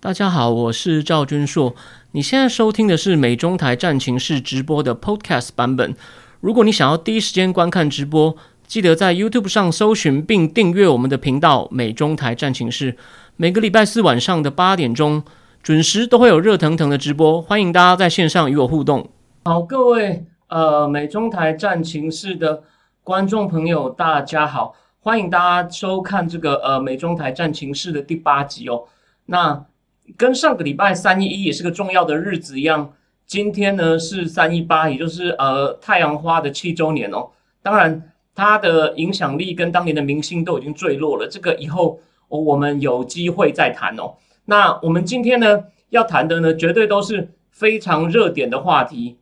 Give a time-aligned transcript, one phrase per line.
[0.00, 1.74] 大家好，我是赵君硕。
[2.12, 5.92] 你现在收听的是美中台战情室直播的 Podcast 版本。
[6.40, 12.96] 如果你想要第一时间观看直播，记得在 YouTube 上搜寻并订阅我们的频道“美中台战情室”。
[13.34, 15.24] 每个礼拜四晚上的八点钟
[15.64, 19.10] 准时都会有热腾腾的直播，欢迎大家在线上与我互动。
[19.46, 22.62] 好，各位呃美中台战情室的
[23.02, 28.84] 观众朋友，大家好，欢迎大家收看这个呃美中台战情室的第八集哦。
[29.26, 29.64] 那
[30.16, 32.92] 跟上个礼拜三一一也是个重要的日子一样，
[33.26, 37.28] 今天呢是三一八，也就是呃太阳花的七周年哦。
[37.62, 44.14] 当然，它的影响力跟当年的明星都已经坠落了，这个以后我们有机会再谈哦。
[44.46, 49.18] 那我们今天呢要谈的呢，绝对都是非常热点的话题。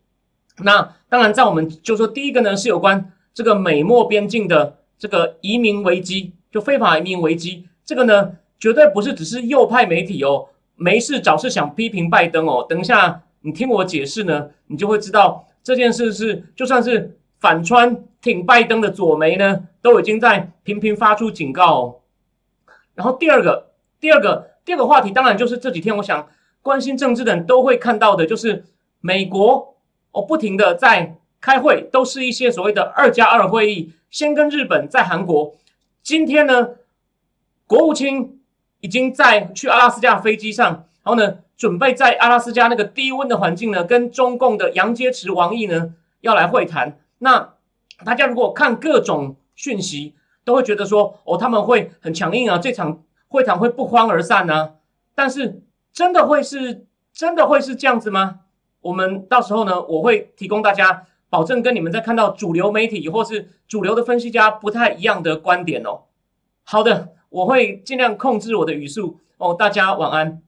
[0.63, 10.49] 那当然，在我们就说第一个呢是有关这个美墨边境的这个移民危机，就非法移民危机，这个呢绝对不是只是右派媒体哦。
[10.77, 21.81] 没事找事想批评拜登哦，等一下你听我解释呢，你就会知道这件事是就算是反川挺拜登的左媒呢，都已经在频频发出警告。
[21.81, 21.97] 哦。
[22.95, 26.29] 然后第二个，第二个，第二个话题，当然就是这几天我想
[26.61, 28.65] 关心政治的人都会看到的，就是
[29.01, 29.77] 美国
[30.13, 35.55] 哦不停的在开会，都是一些所谓的二加二会议，先跟日本，在韩国。
[36.03, 36.71] 今天呢，
[37.67, 38.36] 国务卿。
[38.87, 40.71] 已经在去阿拉斯加飞机上，
[41.03, 46.97] 然后呢，准备在阿拉斯加那个低温的环境呢，跟中共的杨洁篪王毅呢要来会谈。
[47.19, 47.55] 那
[48.05, 54.75] 大家如果看各种讯息，都会觉得说，哦，他们会很强硬啊，这场会谈会不欢而散呢。
[55.17, 58.43] 但是真的会是真的会是这样子吗？
[58.83, 66.03] 我们到时候呢，我会提供大家保证，跟你们在看到主流媒体或是主流的分析家不太一样的观点哦。
[66.63, 67.16] 好的。
[67.29, 70.41] 我会尽量控制我的语速哦，大家晚安。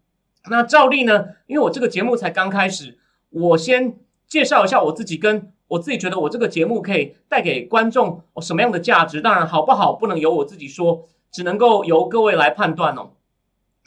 [0.48, 2.98] 那照例呢，因为我这个节目才刚开始，
[3.30, 9.20] 我先介绍一下我自己，跟我自己觉得我这个节目可以带给观众什么样的价值。
[9.20, 13.11] 当然，好不好不能由我自己说，只能够由各位来判断哦。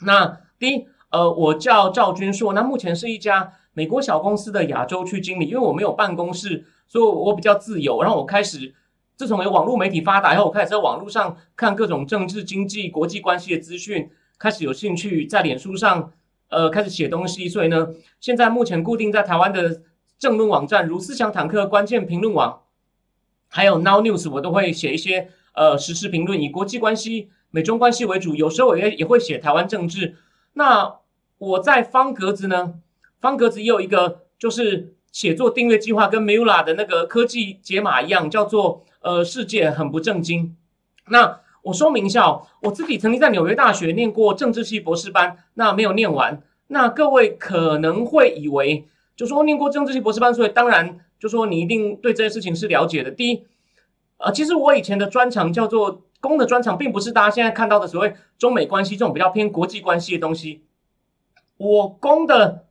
[0.04, 8.02] 那第一，呃，我叫赵君硕，那目前是一家美国小公司的亚洲区经理，因为我没有办公室，所以我比较自由。
[8.02, 8.74] 然后我开始。
[9.16, 16.12] 自从有网络媒体发达以后，我开始在网络上看各种政治、经济、国际关系的资讯，开始有兴趣在脸书上，
[16.48, 17.48] 呃，开始写东西。
[17.48, 19.82] 所以呢，现在目前固定在台湾的
[20.18, 22.62] 政论网站，如思想坦克、关键评论网，
[23.48, 28.34] 还有 Now News，我都会写一些呃实时评论，以国际关系、美中关系为主。
[28.34, 30.16] 有时候我也也会写台湾政治。
[30.54, 30.96] 那
[31.38, 32.74] 我在方格子呢，
[33.20, 38.82] 方格子也有一个就是写作订阅计划，跟 Mula 的那个科技解码一样，叫做。
[39.02, 40.56] 呃，世界很不正经。
[41.08, 46.40] 那我说明一下，我自己曾经在纽约大学念过政治系博士班，那没有念完。
[46.68, 48.86] 那各位可能会以为，
[49.16, 53.10] 就说念过政治系博士班，所以当然就说你一定对这些事情是了解的。
[53.10, 53.44] 第一，
[54.18, 60.62] 呃，其实我以前的专长叫做公的专长，并不是大家现在看到的所谓中美关系这种比较偏国际关系的东西。
[61.56, 62.66] 我攻的，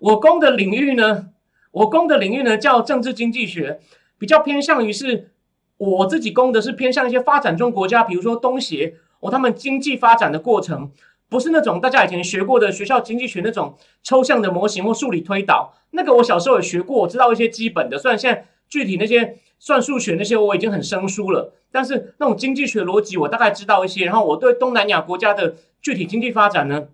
[0.00, 1.28] 我攻的领域呢，
[1.70, 3.80] 我攻的领域呢叫政治经济学。
[4.18, 5.30] 比较偏向于是，
[5.76, 10.90] 我自己攻的是偏向一些发展中国家，比如说东协哦，他们经济发展的过程，
[11.28, 15.72] 不是那种大家以前学过的学校经济学那种抽象的模型或数理推导。
[15.92, 17.96] 那个我小时候也学过，我知道一些基本的。
[17.96, 24.04] 虽然现在具体那些算数学那些我已经很生疏了，但是那种经济学逻辑我大概知道一些。
[24.04, 26.88] 然后我对东南亚国家的具体经济发展呢，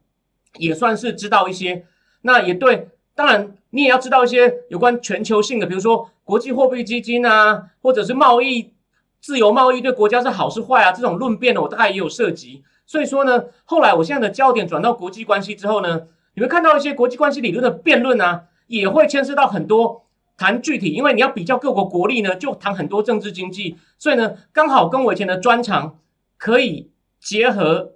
[0.58, 1.86] 也算是知道一些。
[2.20, 6.10] 那也对，当然你也要知道一些有关全球性的，比如说。
[6.24, 8.72] 国际货币基金啊，或者是贸易
[9.20, 10.90] 自由贸易对国家是好是坏啊？
[10.90, 12.64] 这种论辩呢，我大概也有涉及。
[12.86, 16.02] 所以说呢，后来我现在的焦点转到国际关系之后呢，
[16.34, 23.76] 你会看到一些国际关系理论的辩论啊，也会牵涉到很多谈具体，因为你要比较各国国力呢，就谈很多政治经济。
[23.98, 25.98] 所以呢，刚好跟我以前的专长
[26.36, 26.90] 可以
[27.20, 27.92] 结合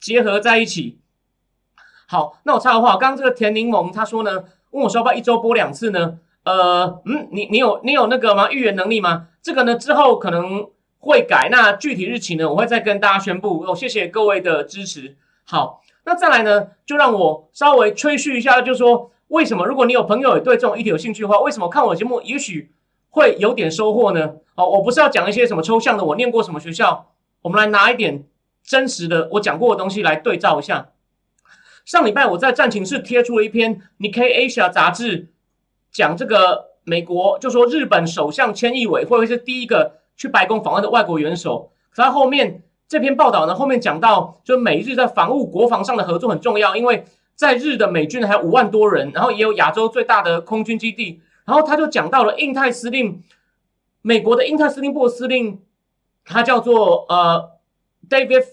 [0.00, 0.98] 结合在一起。
[2.06, 6.18] 好，那我插个话，刚刚这个田柠檬他说呢，问我说要不要一周播两次呢？
[6.44, 8.50] 呃，嗯，你你有你有那个吗？
[8.50, 9.28] 预言能力吗？
[9.42, 10.68] 这个呢之后可能
[10.98, 13.64] 会改，那具体日期呢，我会再跟大家宣布。
[13.66, 15.16] 哦，谢谢各位的支持。
[15.44, 19.66] 好，那再来呢，就让我稍微吹嘘一下，就说为什么？
[19.66, 22.70] 如果你有朋友也对这种议题有兴趣的话，为什么看我节目也许
[23.08, 24.34] 会有点收获呢？
[24.54, 28.24] 哦，我不是要讲一些什么抽象的，我念过什么学校，我们来拿一点
[28.62, 30.88] 真实的我讲过的东西来对照一下。
[31.86, 35.30] 上礼拜我在战情室贴出了一篇《Nikasia》杂志。
[35.94, 41.70] 讲这个美国就说日本首相千义伟会不会是第一个去白宫访问的外国元首？
[41.94, 47.04] 他后面这篇报道呢，后面讲到，就美日在防务国防上的合作很重要，因为
[47.36, 51.22] 在日的美军还有五万多人，然后也有亚洲最大的空军基地。
[51.46, 53.22] 然后他就讲到了印太司令，
[54.02, 55.60] 美国的印太司令部司令，
[56.24, 57.50] 他叫做呃
[58.08, 58.44] David，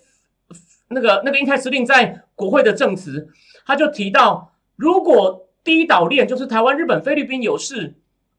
[0.90, 3.30] 那个那个印太司令在国会的证词，
[3.66, 7.96] 他就提到，如果第一岛链就是台湾、日本、菲律宾有事，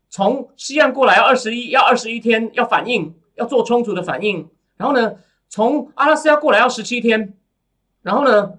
[0.09, 5.17] 从西岸过来要二十一要二十一天要反应，要做充足的反应，然后呢？
[5.55, 7.35] 从阿拉斯加过来要十七天，
[8.01, 8.55] 然后呢，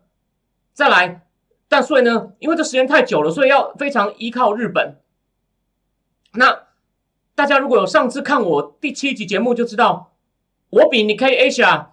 [0.73, 1.25] 再来，
[1.67, 4.99] 但所以呢，因为这时间太久了，所以要非常依靠日本。
[6.33, 6.67] 那
[7.33, 10.13] 大家如果有上次看我第七集节目，就知道
[10.69, 11.87] 我比你 K Asia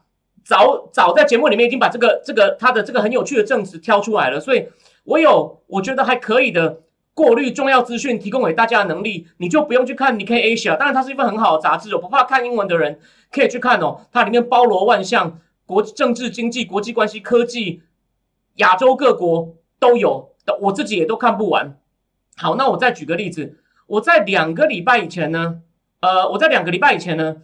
[0.44, 4.68] 早早在节目里面已经把这个这个他的这个很有趣的证词挑出来了，所以
[5.10, 6.82] 我有我觉得还可以的
[7.14, 13.00] 过滤重要资讯提供给大家的能力，你就不用去看 nika asia 当然它是一份很好的杂志，我不怕看英文的人。
[13.32, 17.82] 可以去看哦，它里面包罗万象，国政治、经济、国际关系、科技，
[18.56, 21.76] 亚洲各国都有，我自己也都看不完。
[22.36, 25.60] 好，那我再举个例子，我在两个礼拜以前呢，
[26.00, 27.36] 呃，我在两个礼拜以前呢，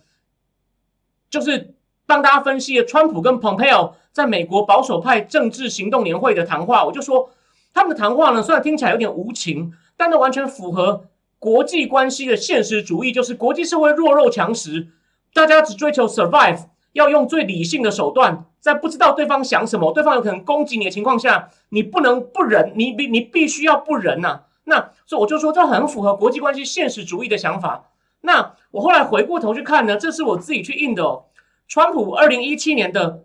[1.30, 1.74] 就是
[2.04, 7.30] 帮大家分析了川普跟蓬佩奥在美国保守派政治行动年会的谈话，我就说
[7.76, 11.04] 他们的谈话呢，虽然听起来有点无情，但那完全符合
[11.38, 14.88] 国际关系的现实主义，就是国际社会弱肉强食。
[15.34, 24.44] 大家只追求 survive，要用最理性的手段，在不知道对方想什么、对方有可能攻击你的情况下，你不能不忍，你必你必须要不忍呐。
[24.64, 27.90] 那所以我就说，这很符合国际关系现实主义的想法。
[28.22, 31.26] 那我后来回过头去看呢，这是我自己去印的哦。
[31.68, 33.24] 川普二零一七年的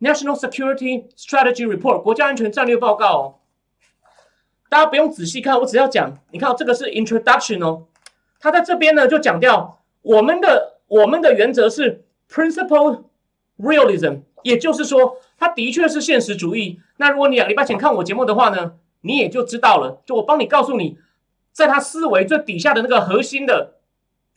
[0.00, 3.39] National Security Strategy Report 国家安全战略报告，
[4.70, 7.88] 大家不用仔细看，我只要讲，你看这个是 Introduction 哦，
[8.38, 10.78] 他在这边呢就讲掉我们的。
[10.90, 13.04] 我们的原则是 principle
[13.56, 16.80] realism，也就是说，它的确是现实主义。
[16.96, 18.72] 那如果你两礼拜前看我节目的话呢，
[19.02, 20.02] 你也就知道了。
[20.04, 20.98] 就我帮你告诉你，
[21.52, 23.74] 在他思维最底下的那个核心的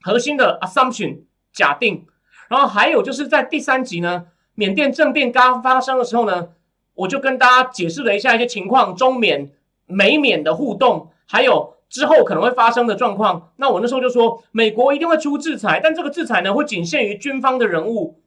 [0.03, 1.21] 核心的 assumption
[1.51, 2.06] 假定。
[2.50, 6.50] 然后还有就是在第三集呢，缅甸政变刚发生的时候呢，
[6.94, 9.51] 我就跟大家解释了一下一些情况，中缅、
[9.94, 11.74] 美缅的互动，还有。
[11.90, 18.19] 之后可能会发生的状况，那我那时候就说，美国一定会出制裁，但这个制裁呢会仅限于军方的人物，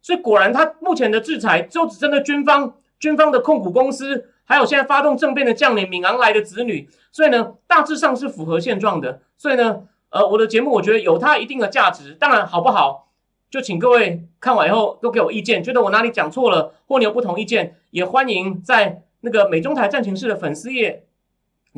[0.00, 9.20] 所以果然他目前的制裁就只针对军方、军方的控股公司，还有现在发动政变的将领敏昂莱的子女，所以呢大致上是符合现状的。
[9.36, 9.80] 所以呢，
[10.10, 13.08] 呃，我的节目我觉得有它一定的价值，当然好不好，
[13.50, 21.02] 就请各位看完以后都给我意见，觉得我哪里讲错了，或你有不同意见，也欢迎在那个美中台战情室的粉丝页。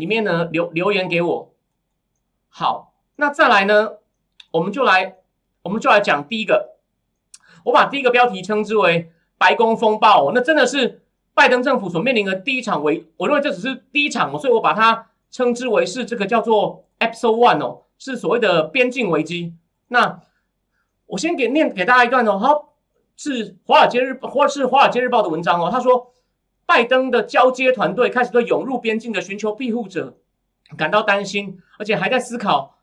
[0.00, 1.52] 里面呢留留言给我，
[2.48, 3.98] 好，那再来呢，
[4.50, 5.18] 我们就来，
[5.62, 6.76] 我们就来讲第一个，
[7.66, 11.02] 我把第一个标题称之为“白宫风暴”，那真的是
[11.34, 19.54] 拜登政府所面临的第一场危，我认为这只是第一场，所以我把它称之为是这个叫做 Episode One 哦，是所谓的边境危机。
[19.88, 20.22] 那
[21.06, 22.72] 我先给念给大家一段哦，好，
[23.16, 26.08] 是华尔街日或是华尔街日报的文章哦，他说。
[26.70, 30.16] 拜登的交接团队开始对涌入边境的寻求庇护者
[30.76, 32.78] 感到担心，而且还在思考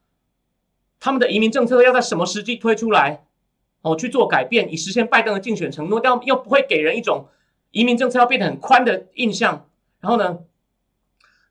[1.00, 3.24] 他们的移民政策要在什么时机推出来，
[3.84, 7.28] 哦去做改变，以实现拜登的竞选承诺，但又不会给人一种
[7.72, 9.70] 移民政策要变得很宽的印象。
[10.02, 10.40] 然后呢，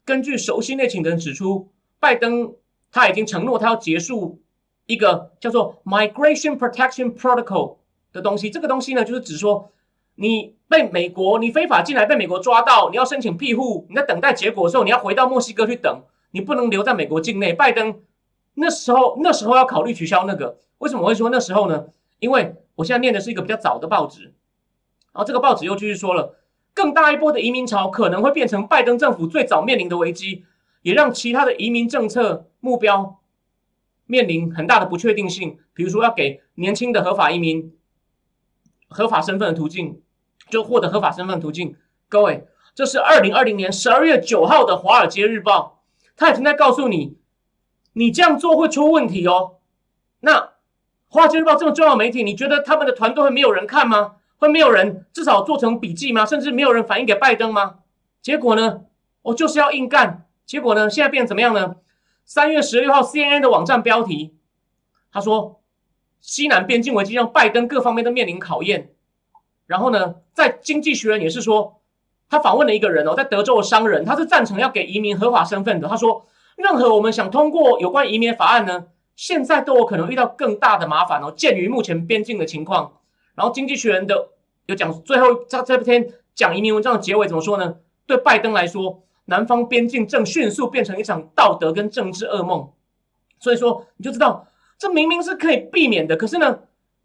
[0.04, 2.54] 根据熟悉内情的人指出，拜登
[2.92, 4.42] 他已经承诺他要结束
[4.84, 7.78] 一个叫做 Migration Protection Protocol
[8.12, 9.72] 的东西，这个东西呢就是指说。
[10.16, 17.52] 你被美国，你非法进来被美国抓到，你要申请庇护，你在等待结果的时候，你要回到墨西哥去等，你不能留在美国境内。
[17.52, 18.00] 拜登
[18.54, 21.06] 那时候那时候要考虑取消那个，为什么？
[21.06, 21.86] 会说那时候呢？
[22.18, 24.32] 因为我现在念的是一个比较早的报纸，然
[25.14, 26.34] 后这个报纸又继续说了，
[26.72, 30.46] 更大一波的移民潮可能会变成拜登政府最早面临的危机，
[30.80, 33.20] 也让其他的移民政策目标
[34.06, 37.76] 面临很大的不确定性，比如说要给年轻的合法移民
[38.88, 40.00] 合法身份的途径。
[40.50, 41.76] 就获得合法身份途径，
[42.08, 45.82] 各位，这是二零二零年十二月九号的《华尔街日报》，
[46.16, 47.18] 他已经在告诉你，
[47.94, 49.56] 你这样做会出问题哦。
[50.20, 50.40] 那
[51.08, 54.16] 《华尔街日报》这么重要媒体，你觉得他们的团队会没有人看吗？
[54.38, 56.26] 会没有人至少做成笔记吗？
[56.26, 57.76] 甚至没有人反映给拜登吗？
[58.20, 58.82] 结果呢，
[59.22, 60.26] 我就是要硬干。
[60.44, 61.76] 结果呢，现在变怎么样呢？
[62.24, 64.34] 三月十六号 CNN 的网站标题，
[65.10, 65.60] 他说，
[66.20, 68.92] 西南边境危机让拜登各方面都面临考验。
[69.66, 71.80] 然后呢，在《经济学人》也是说，
[72.28, 75.88] 他访问了一个人哦，在德州的商人，他是赞成要给移民合法身份的。
[75.88, 81.32] 他说，任何我们想通过有关移民法案呢，现在都有可能遇到更大的麻烦哦。
[81.36, 82.92] 鉴于目前边境的情况，
[83.34, 84.28] 然后《经济学人》的
[84.66, 87.76] 有讲最后这这篇讲移民文章的结尾怎么说呢？
[88.06, 92.70] 对拜登来说，南方边境正迅速变成一场道德跟政治噩梦。
[93.40, 94.46] 所以说，你就知道
[94.78, 96.60] 这明明是可以避免的，可是呢，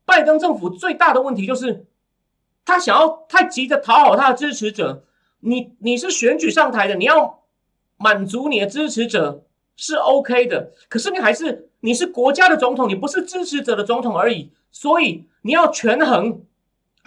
[0.06, 1.86] 拜登政府最大的问题就是
[2.65, 5.03] 他想要太急着讨好他的支持者。
[5.44, 7.39] 你你是选举上台的，你要
[7.98, 9.44] 满足你的支持者
[9.75, 16.44] 是 OK 的，可是你还是你是国家的总统，你不是支持者的总统而已，所以你要权衡。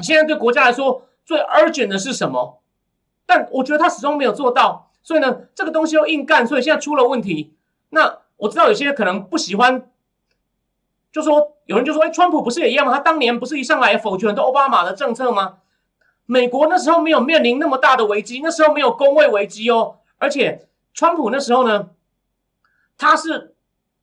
[0.01, 2.61] 现在对国家来说最 urgent 的是什么？
[3.25, 7.55] 但我觉得他始终没有做到，所以呢，这个东西又硬干，所以现在出了问题。
[7.91, 9.89] 那我知道有些可能不喜欢，
[11.15, 12.93] 就说有人就说，哎，川普不是也一样吗？
[12.93, 15.59] 他当年不是一上来否决很多奥巴马的政策吗？
[16.27, 19.99] 美国那时候没有面临那么大的危机，那时候没有工位危机哦。
[20.19, 21.91] 而且川普那时候呢，
[22.99, 23.55] 他是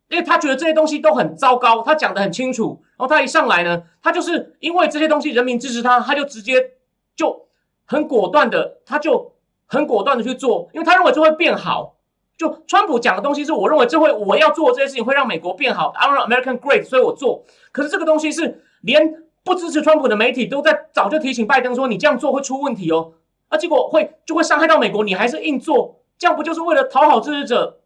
[0.08, 2.82] 因为他觉得这些东西都很糟糕，他讲的很清楚。
[2.98, 6.76] 然后他一上来呢，他就是因为这些东西人民支持他，他就直接
[7.14, 7.48] 就
[7.84, 9.34] 很果断的，他就
[9.66, 11.98] 很果断的去做，因为他认为就会变好。
[12.42, 17.44] 就川普讲的东西是我认为这会我要做这些事情会让美国变好，I want American great，所以我做。
[17.72, 19.24] 可是这个东西是连。
[19.44, 23.14] 不支持川普的媒体都在早就提醒拜登说，你这样做会出问题哦，
[23.50, 27.80] 啊，结果会就会伤害到美国，你还是硬做，这样不就是为了讨好支持者？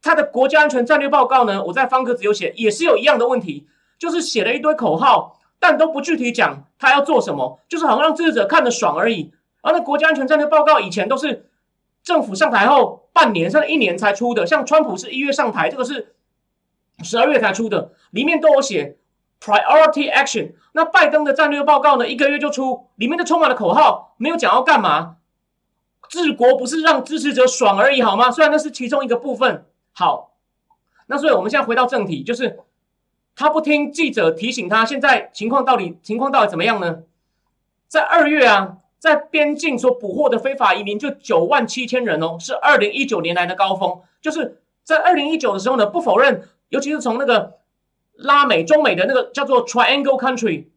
[0.00, 1.62] 他的国家安全战略报告呢？
[1.64, 3.66] 我在方格子有写，也是有一样的问题，
[3.98, 9.34] 就是写了一堆口号，但都不具体讲他要做什么，就是好像让支持者看得爽而已。
[9.60, 11.50] 而那国家安全战略报告以前都是
[12.02, 16.14] 政府上台后半年甚至一年才出的，像川普是一月上台，这个是
[17.02, 18.98] 十二月才出的，里面都有写。
[19.38, 20.52] Priority action。
[20.72, 22.08] 那拜登的战略报告呢？
[22.08, 25.16] 一个月就出，里面都充满了口号，没有讲要干嘛。
[26.08, 28.30] 治国不是让支持者爽而已，好吗？
[28.30, 29.66] 虽然那是其中一个部分。
[29.92, 30.32] 好，
[31.06, 32.60] 那所以我们现在回到正题，就是
[33.34, 37.02] 他不听记者提醒他，现在情况到底情况到底怎么样呢？
[37.88, 44.00] 在二月啊，在边境所捕获的非法移民就九万七千人哦，是二零一九年来的高峰。
[44.20, 47.54] 就是在二零一九的时候呢，不否认，尤其是从那个。
[48.18, 50.68] 拉美、中美的那个叫做 Triangle Country，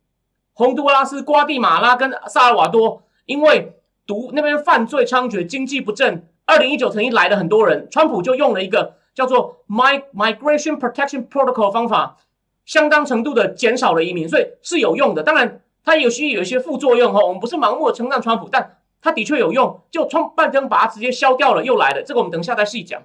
[0.51, 6.27] 洪都拉斯、瓜地马拉跟萨尔瓦多，因为毒那边犯罪猖獗，经济不振。
[6.45, 12.17] 二零一九曾经来了很多人，川普就用了一个叫做 My Migration Protection Protocol 方法，
[12.65, 15.23] 相当程度的减少了移民，所以是有用的。
[15.23, 17.23] 当然，它有些有一些副作用哈。
[17.23, 19.81] 我们不是盲目的称赞川普，但它的确有用。
[19.89, 22.03] 就川拜登把它直接消掉了，又来了。
[22.03, 23.01] 这个我们等一下再细讲。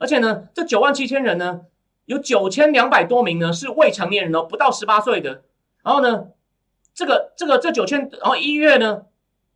[0.00, 1.60] 而且呢，这九万七千人呢？
[2.06, 5.42] 有九千两百多名呢，是未成年人哦，不到十八岁的。
[5.84, 6.28] 然后呢，
[6.94, 9.02] 这个这个这九千，然后一月呢，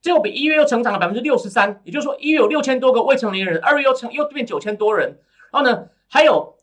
[0.02, 5.18] 结果比一月又成长了百分之六十三，也就是说一月有六千多个未成年人，二月又成又变九千多人。
[5.50, 6.56] 然后呢，还有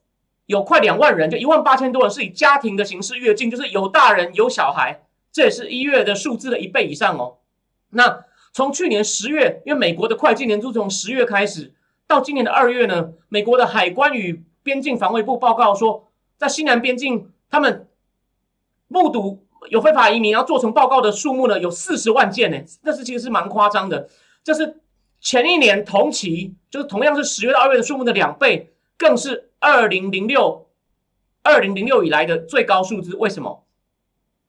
[0.45, 5.01] 有快两万人，就一万八千多人是以家庭的形式越境，就是有大人有小孩，
[5.31, 7.37] 这也是一月的数字的一倍以上哦。
[7.89, 11.73] 那从去年十月，因为美国的会计年度从十月开始，
[12.07, 17.87] 到今年的二月呢，美国的海关与边境防卫部报告说，在西南边境，他们
[18.87, 22.57] 目睹有非法移民，然后做成报告的数目呢，有四十万件呢。
[22.83, 24.09] 这是其实是蛮夸张的，
[24.43, 24.79] 这是
[25.21, 30.67] 前一年同期，就是同样是十月到二月的数目的两倍，更是二零零六
[31.43, 33.15] 二零零六以来的最高数字。
[33.15, 33.65] 为什么？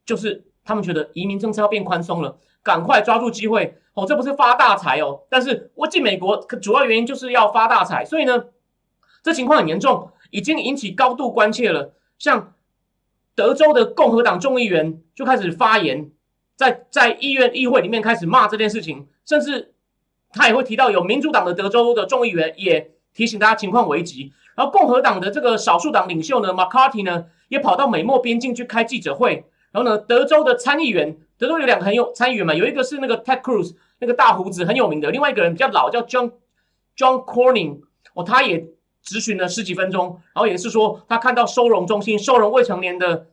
[0.06, 5.22] 就是他们觉得移民政策要变宽松了，赶快抓住机会哦，这不是发大财哦。
[5.28, 8.44] 但是我进美国，主要原因就是要发大财，所以呢。
[9.22, 11.92] 这情况很严重，已经引起高度关切了。
[12.18, 12.54] 像
[13.34, 16.10] 德州的共和党众议员就开始发言，
[16.56, 19.74] 在在议院议会里面开始骂这件事情，甚至
[20.32, 24.32] 他也会提到有民主党的德州的众议员也提醒大家情况危急。
[24.54, 29.44] 然后共和党的这个少数党领袖呢，McCarthy 呢也跑到美墨边境去开记者会。
[29.72, 36.32] 然后呢，德州的参议员，德州有两个很有参议员嘛，有一个是那个 Ted Cruz，那个大胡子很有名的，另外一个人比较老，叫 John
[36.96, 37.80] John Corning，
[38.14, 38.66] 哦，他也。
[39.02, 43.28] 咨询了十几分钟，然后也是说他看到收容中心收容未成年的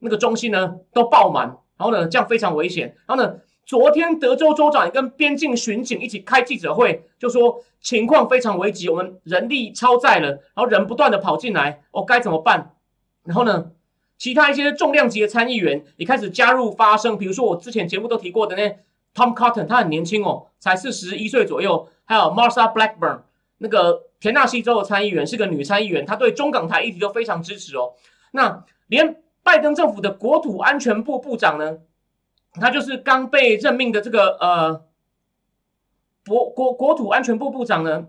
[0.00, 2.96] 那个中心呢都爆满，然后呢这样非常危险。
[3.06, 12.74] 然后呢，昨天德州州长也跟边境巡警一起开记者会，就说情况非常危急，我们人力超载了，然后人不断的跑进来，哦该怎么办？
[13.22, 13.70] 然后呢，
[14.18, 18.68] 其他一些重量级的参议员也开始加入发声，比如说我之前节目都提过的那
[19.14, 23.20] Tom Cotton，他很年轻哦，才四十一岁左右，还有 Marsha Blackburn
[23.58, 24.04] 那个。
[24.20, 27.92] 田纳西州的参议员是个女参议员，她对中港台议题都非常支持哦。
[28.30, 31.76] 那连拜登政府的国土安全部部长呢，
[32.54, 34.82] 他就是刚被任命的这个呃
[36.26, 38.06] 国国国土安全部部长呢，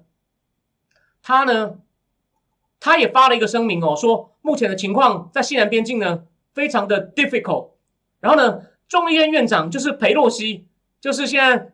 [1.22, 1.80] 他呢，
[2.86, 6.22] 他也发了一个声明哦，说目前的情况在西南边境呢
[6.54, 7.70] 非常的 difficult。
[8.20, 10.68] 然后呢，众议院院长就是裴洛西，
[11.02, 11.74] 就是现在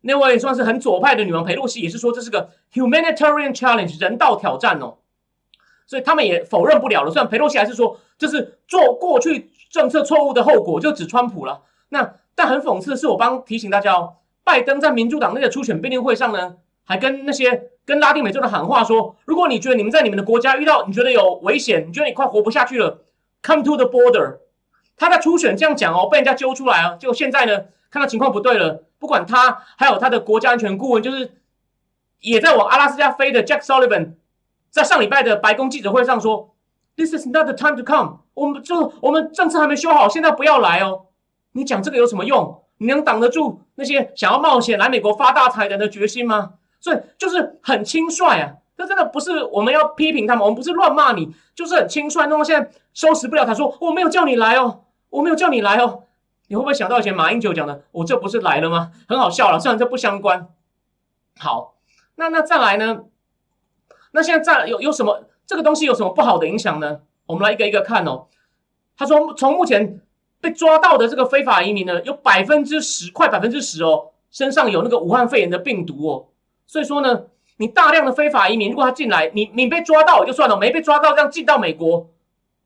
[0.00, 4.96] 那位算是很左派的女王裴洛西，也是说这是个 humanitarian challenge 人道挑战哦。
[5.86, 7.12] 所以他们也否认不了了。
[7.12, 11.62] 虽然裴洛西还是说这是做过去政策错误的后果，就指川普了。
[11.90, 23.02] 那但很讽刺的是，我帮提醒大家哦，拜登在民主党那个初选辩论会上呢，还跟那些跟拉丁美洲的喊话说：如果你觉得你们在你们的国家遇到你觉得有危险，你觉得你快活不下去了
[23.42, 24.38] ，come to the border。
[24.96, 26.96] 他在初选这样讲哦，被人家揪出来啊。
[26.98, 31.32] 结果现在呢，看到情况不对了，不管他，还有他的国家安全顾问，就是
[32.20, 34.14] 也在往阿拉斯加飞的 Jack Sullivan。
[34.70, 36.54] 在上礼拜的白宫记者会上说
[36.96, 38.20] ，This is not the time to come。
[38.34, 41.06] 我们就我们政策还没修好，现在不要来哦。
[41.52, 42.62] 你讲这个有什么用？
[42.78, 46.54] 你能挡得住那些想要冒险来美国发大财人的决心吗？
[46.84, 48.52] 所以就是很轻率啊。
[48.76, 52.26] 这真的不是我们要批评他们，我们不是乱骂你，就是很轻率。
[52.26, 56.02] 弄到现在收拾不了，他说我没有叫你来哦，我没有叫你来哦。
[56.48, 58.90] 你会不会想到以前马英九讲的，我这不是来了吗？
[59.08, 60.48] 很好笑了，虽然这不相关。
[61.38, 61.76] 好，
[62.16, 63.04] 那那再来呢？
[64.10, 67.00] 那现在在有有什么这个东西有什么不好的影响呢？
[67.24, 68.26] 我们来一个一个看哦。
[68.98, 70.00] 他说，从目前
[70.42, 76.26] 被抓到的这个非法移民呢，有百分之十，快百分之十哦，身上有那个武汉肺炎的病毒哦。
[76.66, 77.24] 所以说呢，
[77.58, 82.08] 你大量的非法移民，如果他进来，你你被抓到就算了，没被抓到这样进到美国，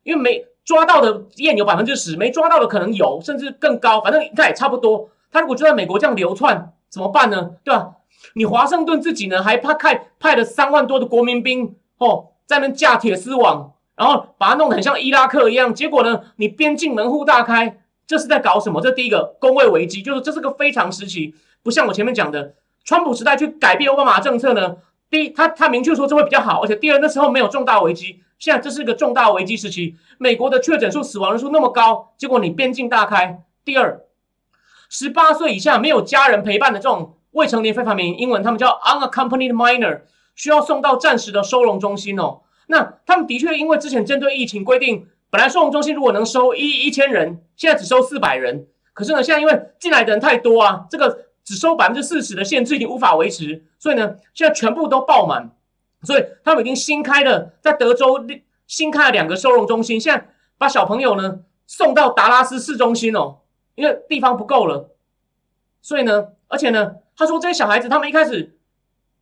[0.02, 5.11] 因为没抓到的验有百分之十，没抓到的可能有，甚至更高，反正应该也差不多。
[5.31, 7.50] 他如果就在美国这样流窜，怎么办呢？
[7.62, 7.93] 对吧？
[8.35, 15.75] 你华盛顿自己呢，还派派派了三万多的国民兵哦，在那架铁丝网，然后把它弄得很像伊拉克一样。
[15.75, 18.81] 结果呢，你边境门户大开，这是在搞什么？
[18.81, 22.55] 这第一个工位危机，就是这是个非常时期，不像我前面讲的，
[22.88, 24.76] 川普时代去改变奥巴马政策呢。
[25.11, 33.42] 第一，他他明确说这会比较好，而且第二，那时候没有重大危机，现在这是一个重大危机时期，美国的确诊数、死亡人数那么高，结果你边境大开。
[33.62, 34.00] 第二，
[34.88, 37.14] 十八岁以下没有家人陪伴的这种。
[37.33, 40.00] 未成年非法移民，英文他们叫 unaccompanied minor，
[40.35, 42.40] 需要送到暂时的收容中心哦。
[42.68, 48.67] 那他们的确因为之前针对疫情规定，本来收容中心如果能收一一千人，现在只收四百人。
[48.95, 55.50] 可是呢，现在因为进来的人太多啊，这个只收百分之四十的限制已经无法维持，所以呢，现在全部都爆满。
[56.02, 58.25] 所以他们已经新开了在德州
[58.67, 63.39] 新开了两个收容中心，现在把小朋友呢送到达拉斯市中心哦，
[63.75, 64.95] 因为地方不够了。
[65.80, 66.97] 所以呢，而且呢。
[67.21, 68.56] 他说：“这些小孩子，他们一开始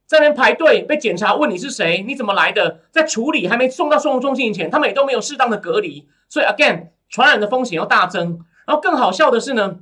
[0.05, 8.45] 在那边排队被检查，问你是谁，你怎么来的，在处理还没送到收容中心以前，他们也都没有适当的隔离，所以 again 传染的风险要大增。
[8.67, 9.77] 然后更好笑的是呢，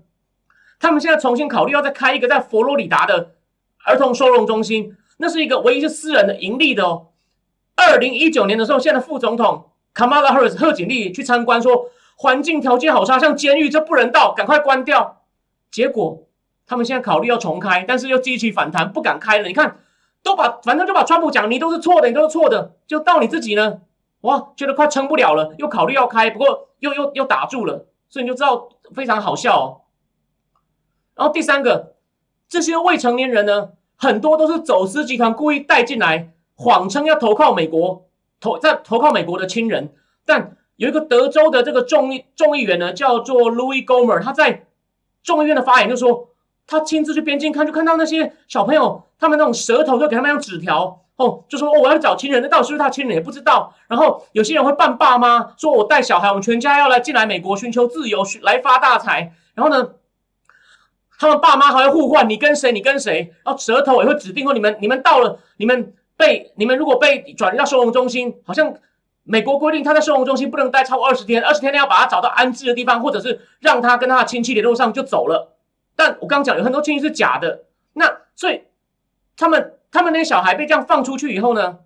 [0.84, 3.30] 他们现在重新考虑要再开一个在佛罗里达的
[3.86, 7.06] 儿童收容中心，那是一个唯一是私人的盈利的哦。
[7.74, 15.22] 二零一九年的时候，现在副总统 Kamala Harris 贺锦丽去参观，说环境条件好差，像监狱，这不人道，赶快关掉。
[15.70, 16.20] 结果。”
[16.66, 19.46] 他们现在考虑要重开，但是又激起反弹，不敢开了。
[19.46, 19.78] 你看，
[20.22, 23.80] 都把反正就把川普讲你都是错的，你都是错的，就到你自己呢，
[24.22, 29.83] 哇，觉得快撑不了了，又考虑要开，不过又又又打住了，所以你就知道非常好笑哦。
[31.14, 31.94] 然后第三个，
[32.48, 38.06] 这些未成年人呢，很多都是走私集团故意带进来，谎称要投靠美国，
[38.40, 39.92] 投在投靠美国的亲人。
[40.24, 44.66] 但有一个德州的这个众议众议员呢，叫做 Louis Gomer，他在
[45.22, 46.28] 众议院的发言就说。
[46.66, 53.74] 他亲自去边境看，就看到那些小朋友，他们那种舌头就给他们用纸条，哦，就说哦我要找亲人，那到底是不是他亲人也不知道。
[53.86, 59.34] 然后有些人会扮爸妈，说我带小孩，我们全家要来进来美国寻求自由，来发大财。
[59.54, 59.90] 然后呢，
[61.18, 68.74] 他们爸妈还会互换，你跟谁，你跟谁，然后舌头也会指定说你们，你们到了，你们被你们如果被转移到收容中心，好像
[69.22, 75.56] 美国规定他在收容中心不能待超过二十天，二十天内要把他找到安置的地方，或者是让他跟他的亲戚联络上就走了。
[75.96, 78.62] 但我刚刚讲有很多亲戚是假的，那所以
[79.36, 81.78] 他们他们那些小孩被这样放出去以后呢，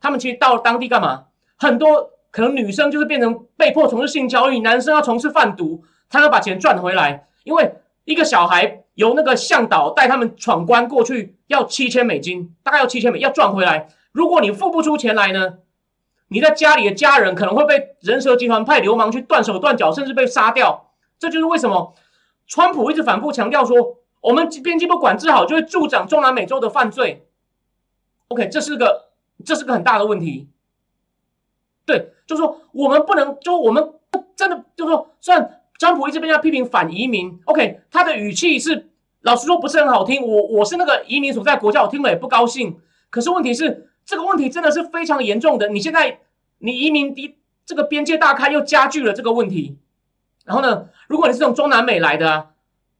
[0.00, 1.24] 他们其实到了当地干嘛？
[1.56, 7.26] 很多可能女生就是变成被迫从事性交易，男生要从事贩毒，他要把钱赚回来。
[7.44, 13.88] 因为一个小孩由那个向导带他们闯关过去，要七千美金，大概要七千美要赚回来。
[14.12, 15.58] 如果你付不出钱来呢，
[16.28, 20.90] 你在家里的家人可能会被人蛇集团派流氓去断手断脚，甚至被杀掉。
[21.18, 21.94] 这就是为什么。
[22.46, 27.26] 川普一直反复强调说，我们边境不管制好，就会助长中南美洲的犯罪。
[28.28, 29.06] OK，这是个
[29.46, 30.50] 这是个很大的问题。
[31.86, 33.94] 对，就是说我们不能，就我们
[34.36, 38.90] 真的就是说，虽然川普一直被人家批评反移民，OK，他的语气是
[39.22, 40.22] 老实说不是很好听。
[40.22, 42.78] 我我是那个移民所在国家，我听了也不高兴。
[43.10, 45.68] 可是问题是，这个问题真的是非常严重的。
[45.68, 46.20] 你现在
[46.58, 49.78] 你移民的这个边界大开，又加剧了这个问题。
[50.44, 52.46] 然后呢，如果你是从中南美来的啊，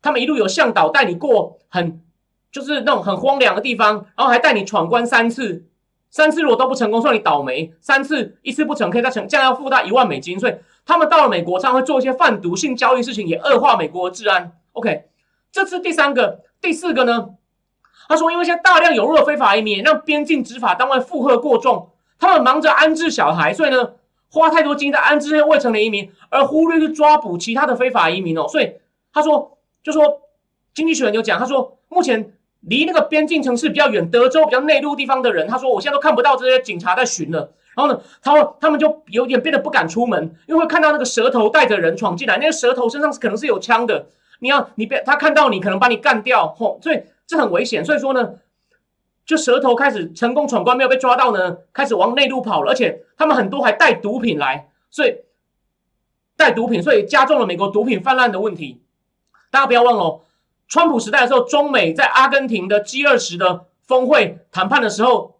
[0.00, 2.00] 他们一路有向导带你过很
[2.50, 5.66] 就是那种很荒凉的地方，然后还带你闯关三次，
[6.10, 10.38] 三次如果都不成功，算你倒霉；三次一次不成，可以再成，这样要付他一万美金。
[10.38, 14.52] 所以他们到了美国，常常会做一些贩毒性交易事情，也恶化美国的治安。
[14.72, 15.04] OK，
[15.52, 17.30] 这是第三个，第四个呢？
[18.08, 23.92] 他说，因为现在大量涌入的非法移民，让边境执法单位负荷过重，他们忙着安置小孩，所以呢。
[24.30, 28.48] 花太多精力在安置这些未成年移民，而忽略去抓捕其他的非法移民哦。
[28.48, 28.72] 所以
[29.12, 30.22] 他说，就说
[30.74, 37.52] 经济学人有讲，他说目前离那个边境城市比较远，德州比较内陆地方的人，他说我现在都看不到这些警察在巡了。
[37.76, 44.06] 然后呢，他他们就有点变得不敢出门，因为会看到那个蛇头带着人闯进来，那个蛇头身上是可能是有枪的，
[44.40, 47.84] 你要你别他看到你可能把你干掉，吼，所以这很危险。
[47.84, 48.34] 所以说呢。
[49.26, 55.16] 就蛇头开始成功闯关，没有被抓到呢，开始往内陆跑了，而且他们很多还带毒品来，所以
[56.36, 58.82] 带毒品，所以加重了美国毒品泛滥的问题。
[59.50, 60.20] 大家不要忘了，
[60.68, 65.33] 川普时代的时候，中美在阿根廷的 G 二十的峰会谈判的时候，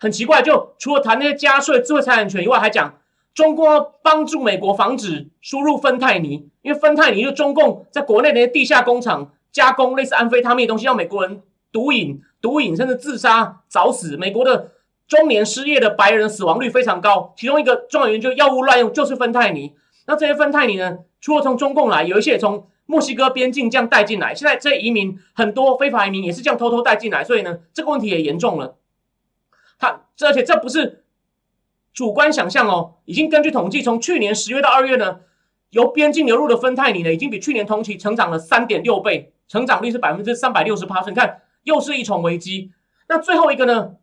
[0.00, 2.98] 很奇怪，就除了谈那些加税、智慧财产权以外，还讲
[3.34, 12.20] 中国帮助美国防止输入芬太尼，因为芬太尼就中共在国内那些地下工厂加工类似安非他命的东西，让美国人毒瘾。
[12.40, 14.70] 毒瘾甚至自杀早死，美国的
[15.06, 19.74] 中年失业的白人死亡率非常高，其中一个重要原因就药物滥用，就是芬太尼。
[20.06, 24.34] 那这些芬太尼呢，除了从中共来，有一些也从墨西哥边境这样带进来。
[24.34, 28.76] 现在这些移民很多非法移民也是这样偷偷带进来，所以呢，这个问题也严重了。
[29.80, 31.04] 他而且这不是
[31.92, 35.22] 主观想象哦，已经根据统计，从去年十月到二月呢，
[35.70, 41.00] 由边境流入的芬太尼呢，已经比去年同期成长了三点六倍，成长率是百分之三百六十八。
[41.08, 41.40] 你看。
[41.64, 42.72] 又是一重危机。
[43.06, 43.96] 那最后一个呢？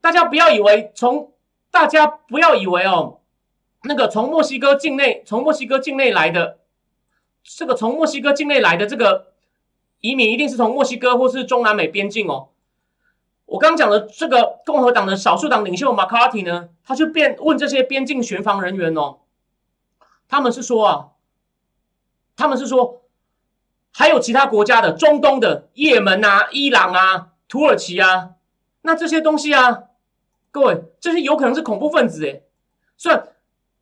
[0.00, 1.32] 大家不要以为从
[1.70, 3.20] 大家不要以为哦，
[3.84, 6.58] 那个从墨西哥境内从墨西哥境内来的
[7.44, 9.34] 这个从墨西哥境内来的这个
[10.00, 12.48] 移民一定是从墨西哥或是中南美边境哦。
[13.50, 19.18] 我刚讲的这个共和党的少数党领袖马卡蒂呢，他就变问这些边境巡防人员哦，
[20.28, 21.08] 他们是说啊，
[22.36, 22.96] 他们是说。
[23.92, 28.34] 还有其他国家的，中东的，也门啊、伊朗啊、土耳其啊，
[28.82, 29.82] 那这些东西啊，
[30.52, 32.44] 各位，这些有可能是恐怖分子诶。
[32.96, 33.30] 虽然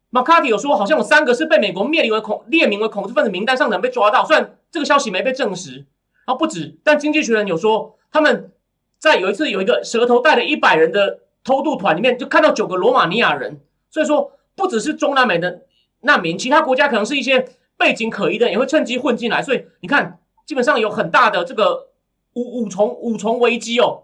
[0.09, 5.85] 马卡蒂有说，好像有三个是被美国列名为恐列名为恐怖分子名单上的人被抓到，虽然这个消息没被证实，
[6.25, 8.51] 然后不止，但经济学人有说，他们
[8.99, 15.63] 在有一次有一个蛇头带了一百人的偷渡团里面，就看到九个罗马尼亚人，所以说不只是中南美的
[16.01, 17.49] 难民，其他国家可能是一些。
[17.79, 21.91] 背景可疑的也会趁机混进来，所以你看，基本上有很大的这个
[22.33, 24.03] 五五重五重危机哦。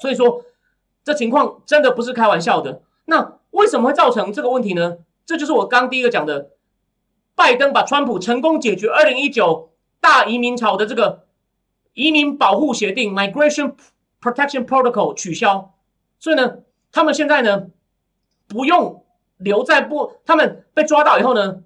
[0.00, 0.44] 所以说，
[1.02, 2.80] 这情况真的不是开玩笑的。
[3.06, 4.98] 那为什么会造成这个问题呢？
[5.26, 6.50] 这就是我刚第一个讲的，
[7.34, 9.70] 拜登把川普成功解决二零一九
[10.00, 11.24] 大移民潮的这个
[11.94, 13.74] 移民保护协定 （Migration
[14.20, 15.74] Protection Protocol） 取消，
[16.18, 16.58] 所以呢，
[16.92, 17.68] 他们现在呢
[18.48, 19.04] 不用
[19.36, 21.62] 留在不，他们被抓到以后呢。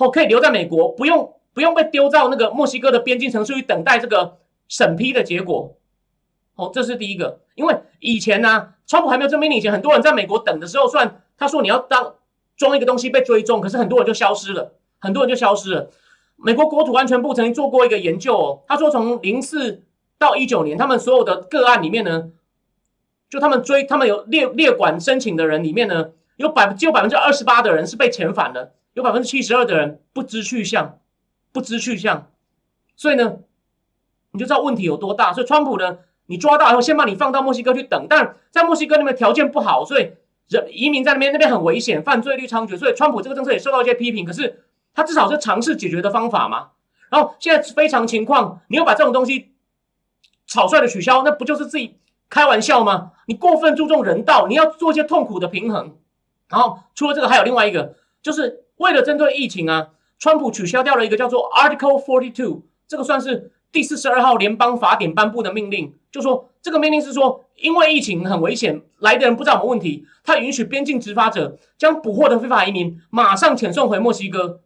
[0.00, 5.76] 哦，可以留在美国，不用不用被丢到那个墨西哥的边境城市去等待这个审批的结果。
[6.54, 12.14] 哦，这是第一个，因为以前呢，川普还没有这命令以前，很多人在美国等的时候，算他说你要当
[12.56, 15.90] 装一个东西被追踪，可是很多人就消失了，很多人就消失了。
[16.36, 19.82] 美国国土安全部曾经做过一个研究哦，他说从零四
[20.18, 22.30] 到一九年，他们所有的个案里面呢，
[23.28, 28.72] 就他们追他们有列列管申请的人里面呢，有百只有百分之二十八的人是被遣返的。
[28.94, 30.98] 有百分之七十二的人不知去向，
[31.52, 32.32] 不知去向，
[32.96, 33.36] 所以呢，
[34.32, 35.32] 你就知道问题有多大。
[35.32, 38.06] 所以川普呢，你抓到以后，先把你放到墨西哥去等。
[38.10, 40.10] 但在墨西哥那边条件不好，所以
[40.48, 42.76] 人移民在那边那边很危险，犯罪率猖獗。
[42.76, 44.24] 所以川普这个政策也受到一些批评。
[44.24, 46.70] 可是他至少是尝试解决的方法嘛。
[47.08, 49.52] 然后现在非常情况，你又把这种东西
[50.48, 53.12] 草率的取消，那不就是自己开玩笑吗？
[53.26, 55.96] 你过分注重人道，你要做一些痛苦的平衡。
[56.48, 58.64] 然后除了这个，还有另外一个就是。
[58.78, 59.88] 为了针对疫情啊，
[60.20, 65.96] 川普取消掉了一个叫做 Article Forty Two，这个算是第四十二号联邦法典颁布的命令。
[66.12, 74.60] 就说这个命令是说，因为疫情很危险，来的人不知道什么问题，他允许边境执法者将捕获的非法移民马上遣送回墨西哥，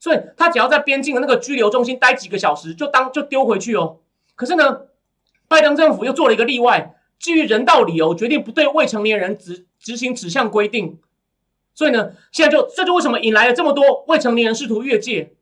[0.00, 3.98] 所以他只要在边境的那个拘留中心待几个小时，就当就丢回去哦。
[4.34, 4.80] 可是呢，
[5.48, 11.00] 拜登政府又做了一个例外，基于人道理由，决定不对未成年人执执行指向规定。
[11.74, 15.32] 所以呢，现在就这就为什么引来了这么多未成年人试图越界，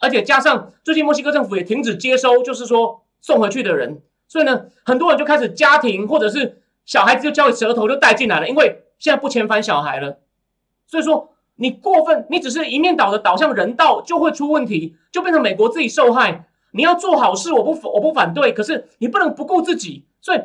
[0.00, 10.18] 而且加上最近墨西哥政府也停止接收，就是说送回去的人，所以呢，很多人就开始家庭或者是小孩子就交给舌头就带进来了，因为现在不遣返小孩了，
[10.86, 16.48] 所以说你过分，你只是一面倒的导向人道，就会出问题，就变成美国自己受害。
[16.76, 20.04] 你要做好事，我不我不反对，可是你不能不顾自己。
[20.20, 20.40] 所以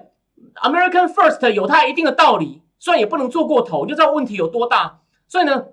[0.62, 5.00] American First 有它一定的道理，虽然也不能做过头，就知道问题有多大。
[5.28, 5.66] 所以呢，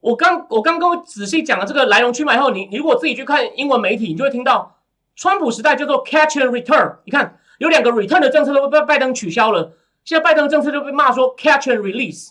[0.00, 4.78] 我刚我刚刚仔细讲了这个来龙去脉后，你你如果自己去看英文媒体，你就会听到
[5.14, 6.96] 川普时代叫做 Catch and Return。
[7.04, 12.30] 你看有两个 Return 的政策都被拜登取消了，现在拜登政策就被骂说 Catch and Release，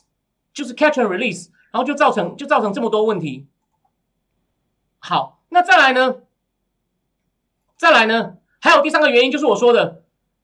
[0.52, 3.46] 就是 Catch and Release，然后就造成就造成这么多问题。
[4.98, 6.16] 好，那再来呢？
[7.80, 10.02] 再来呢，还有第三个原因就是我说的，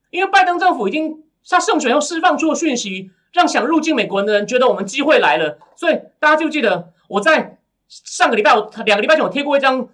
[0.10, 7.58] 因为拜登政府已经他胜选后释放出了讯息，让想入境美国人的人觉得我们机会来了，所以大家就记得我在
[7.90, 9.90] 上个礼拜我两个礼拜前我贴过一张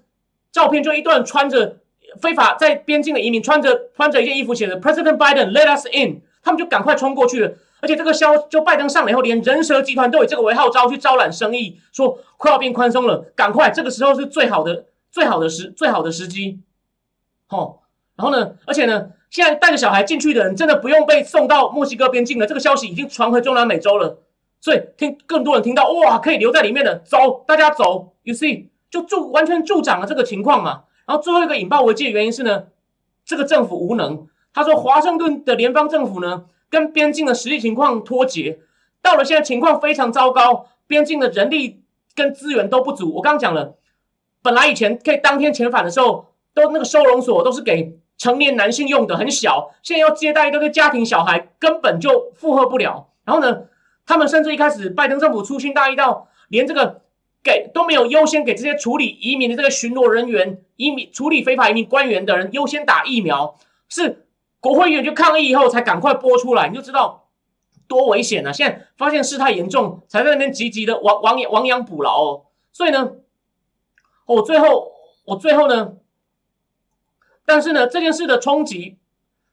[0.51, 1.77] 照片，就一段穿着
[2.21, 16.59] 非法在边境的移民穿着穿着一件衣服写的 President Biden let us in，他们就赶快冲过去了，而且这个消就拜登上来以后，连人蛇集团都以这个为号召去招揽生意，说快要变宽松了，赶快这个时候是最好的最好的时最好的时机。
[17.51, 17.79] 哦，
[18.15, 18.53] 然后呢？
[18.65, 22.47] 而且呢，现在带着小孩进去的人，真的不用被送到墨西哥边境了。
[22.47, 24.19] 这个消息已经传回中南美洲了，
[24.61, 28.13] 所以听更多人听到，哇，可以留在里面的，走，大家走。
[28.23, 30.83] You see，就助完全助长了这个情况嘛。
[31.05, 32.67] 然后最后一个引爆危机的原因是呢，
[33.25, 34.27] 这个政府无能。
[34.53, 38.59] 他说，华盛顿的联邦政府呢，跟边境的实际情况脱节，
[39.01, 41.83] 到了现在情况非常糟糕，边境的人力
[42.15, 43.15] 跟资源都不足。
[43.15, 43.75] 我刚刚讲了，
[44.41, 46.30] 本来以前可以当天遣返的时候。
[46.53, 49.71] 都那个收容所都是给成年男性用的，很小。
[49.81, 53.09] 现在要接待一个个家庭小孩，根本就负荷不了。
[53.25, 53.63] 然后呢，
[54.05, 57.01] 他们甚至一开始拜登政府粗心大意到连这个
[57.43, 63.55] 给都没有优先给这些处理移民的这个巡逻人员、移民处理非法移民官员的人优先打疫苗，
[63.89, 64.27] 是
[64.59, 67.29] 国会议员去抗议以后才赶快播出来，你就知道
[67.87, 68.51] 多危险啊！
[68.51, 72.45] 现在发现事态严重，才在那边积极的亡亡亡羊补牢哦。
[72.71, 73.13] 所以呢，
[74.25, 74.91] 我最后
[75.25, 75.93] 我最后呢。
[77.53, 78.97] 但是呢，这件事的冲击，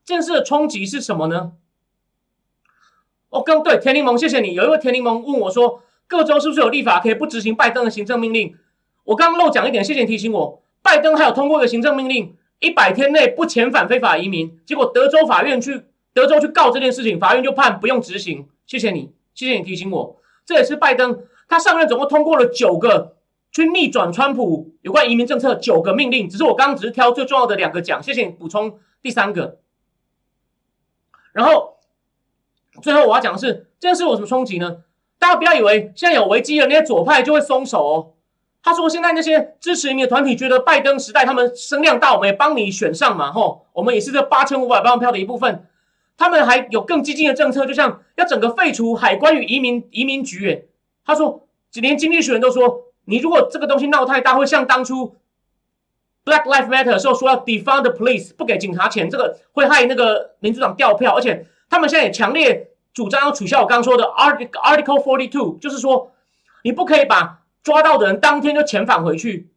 [0.05, 1.55] 这件事的冲击是什么呢？
[3.29, 4.55] 哦，刚对田柠檬，谢谢你。
[4.55, 8.55] 有一位田柠檬问我说，各州是不是有立法可以不执行拜登的行政命令？
[9.03, 10.63] 我刚刚漏讲一点，谢谢你提醒我。
[10.81, 14.61] 拜登还有通过一个行政命令，一百天内不遣返非法移民。
[14.65, 18.49] 结果德州法院去德州去告这件事情，法院就判不用执行。
[18.65, 20.21] 谢谢你，谢谢你提醒我。
[20.47, 23.17] 这也是拜登他上任总共通过了九个。
[23.51, 29.59] 去逆转川普有关移民政策九个命令，只是我刚刚只是挑最重要的两个讲，谢谢你补充第三个。
[31.33, 31.79] 然后
[32.83, 34.85] 最后我要讲的是这件事有什么冲击呢？
[35.19, 38.13] 大家不要以为现在有危机了，那些左派就会松手哦。
[38.63, 45.67] 他说现在那些支持移民的团体觉得拜登时代他们声量大，我们也帮你选上嘛，吼，我们也是这八千五百万票的一部分。
[46.17, 50.47] 他们还有更激进的政策，就像要整个废除海关与移民移民局。
[50.47, 50.69] 诶，
[51.05, 52.88] 他说连经济学人都说。
[53.09, 55.17] 你如果这个东西闹太大，会像当初
[56.27, 61.17] Black Lives Matter 时候说要 defund the police，不给警察钱，这个会害那个民主党掉票。
[61.17, 66.13] 而且他们现在也强烈主张要取消我刚刚说的 Article Forty Two，就是说
[66.63, 69.49] 你不可以把抓到的人当天就遣返回去。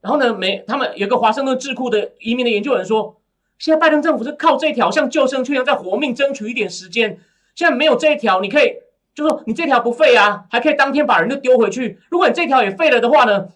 [0.00, 3.20] 然后呢，没他们有个华盛顿智库的移民的研究人说，
[3.58, 7.18] 现在拜登政府是靠这条像救生圈一样在活命争取一点时间。
[7.56, 8.76] 现在没有这一条，你可以。
[9.18, 11.98] 就说你这条不废啊，还可以当天把人就丢回去。
[12.08, 13.48] 如果你这条也废了的话呢，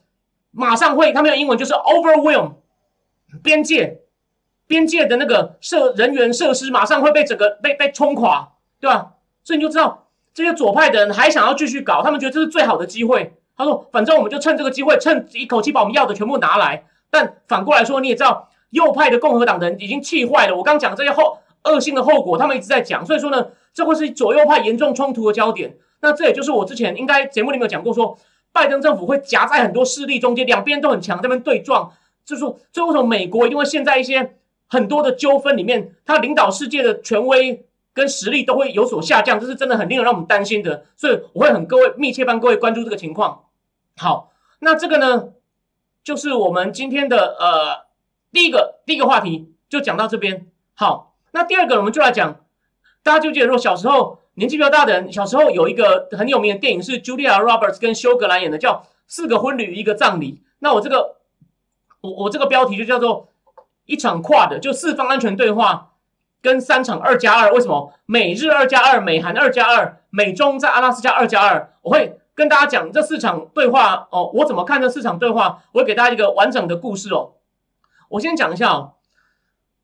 [0.51, 2.55] 马上会，他们用英文就是 overwhelm
[3.45, 4.01] 边界，
[4.67, 9.13] 边界的那个设人员设施马上会被整个被被冲垮，对吧？
[9.45, 13.33] 所以你就知道这些左派的人还想要继续搞，他们觉得这是最好的机会。
[13.57, 16.87] 他说，反正我们就趁这个机会，趁一口气把我们要的全部拿来。
[17.09, 20.57] 但反过来说，你也知道，右派的共和党人已经气坏了。
[20.57, 23.07] 我刚讲这些后恶性的后果，他们一直在讲。
[23.07, 23.47] 所以说呢。
[23.75, 25.77] 这会是左右派严重冲突的焦点。
[26.01, 28.19] 那这也就是我之前应该节目里面有讲过，说
[28.51, 31.93] 拜登政府会夹在很多势力中间，两边都很强，这边对撞。
[32.25, 34.37] 就是说，这为什么美国一定会陷在一些
[34.69, 35.95] 很多的纠纷里面？
[36.05, 40.87] 他领导世界的权威跟实力都会有所下降，这是真的很令人让我们担心的。
[40.97, 43.45] 所以我会很各位密切帮各位关注这个情况。
[43.97, 45.31] 好，那这个呢，
[46.05, 47.87] 就是我们今天的呃
[48.33, 50.47] 第一个第一个话题就讲到这边。
[50.75, 52.42] 好，那第二个我们就来讲。
[53.03, 58.75] 大家就记得，如果小时候年纪比较大的人，小时候有一个很有名的电影是 Julia Roberts 跟休格兰演的，叫
[59.07, 60.33] 《四个婚礼一个葬礼》。
[60.61, 61.17] 那我这个，
[62.01, 63.29] 我我这个标题就叫做
[63.87, 65.91] 一场跨的，就四方安全对话
[66.41, 67.53] 跟三场二加二。
[67.53, 67.93] 为什么？
[68.07, 71.75] 美日二加二，美韩二加二，美中在阿拉斯加二加二。
[71.83, 75.65] 我会跟大家讲这四场对话哦，我怎么看这四场对话？
[75.73, 77.33] 我会给大家一个完整的故事哦。
[78.09, 78.93] 我先讲一下哦。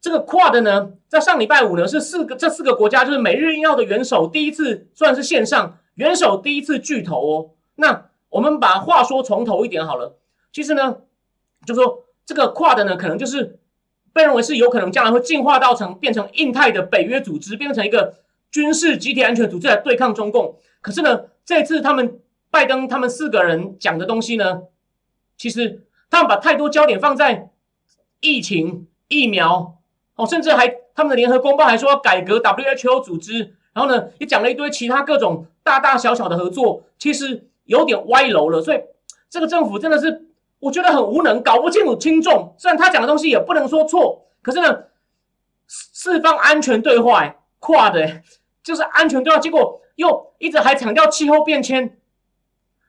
[0.01, 7.51] 这个跨的呢，在上礼拜五呢，是四个这四个国家，就是美日印澳的元首第一次算是线上元首第一次聚头哦。
[7.75, 10.19] 那我们把话说从头一点好了。
[10.53, 10.99] 其实呢，
[11.67, 13.59] 就说这个跨的呢，可能就是
[14.13, 18.15] 被认为是有可能将来会进化到成变成印太的北约组织，变成一个
[18.51, 20.57] 军事集体安全组织来对抗中共。
[20.81, 24.63] 可是呢，这次他们拜登他们四个人讲的东西呢，
[25.37, 27.51] 其实他们把太多焦点放在
[28.21, 29.78] 疫情、疫苗
[30.19, 38.61] 哦，甚至还他们的联合公报还说要改革 WHO 组织，然后呢，也讲了一堆其他各种大大小小的合作，其实有点歪楼了。
[38.61, 38.83] 所以
[39.31, 40.27] 这个政府真的是。
[40.61, 42.53] 我觉得很无能，搞不清楚轻重。
[42.59, 44.77] 虽然他讲的东西也不能说错，可是呢，
[45.69, 48.23] 四方安全对话跨的，
[48.65, 51.97] 就是安全对话，结果又一直还强调气候变迁，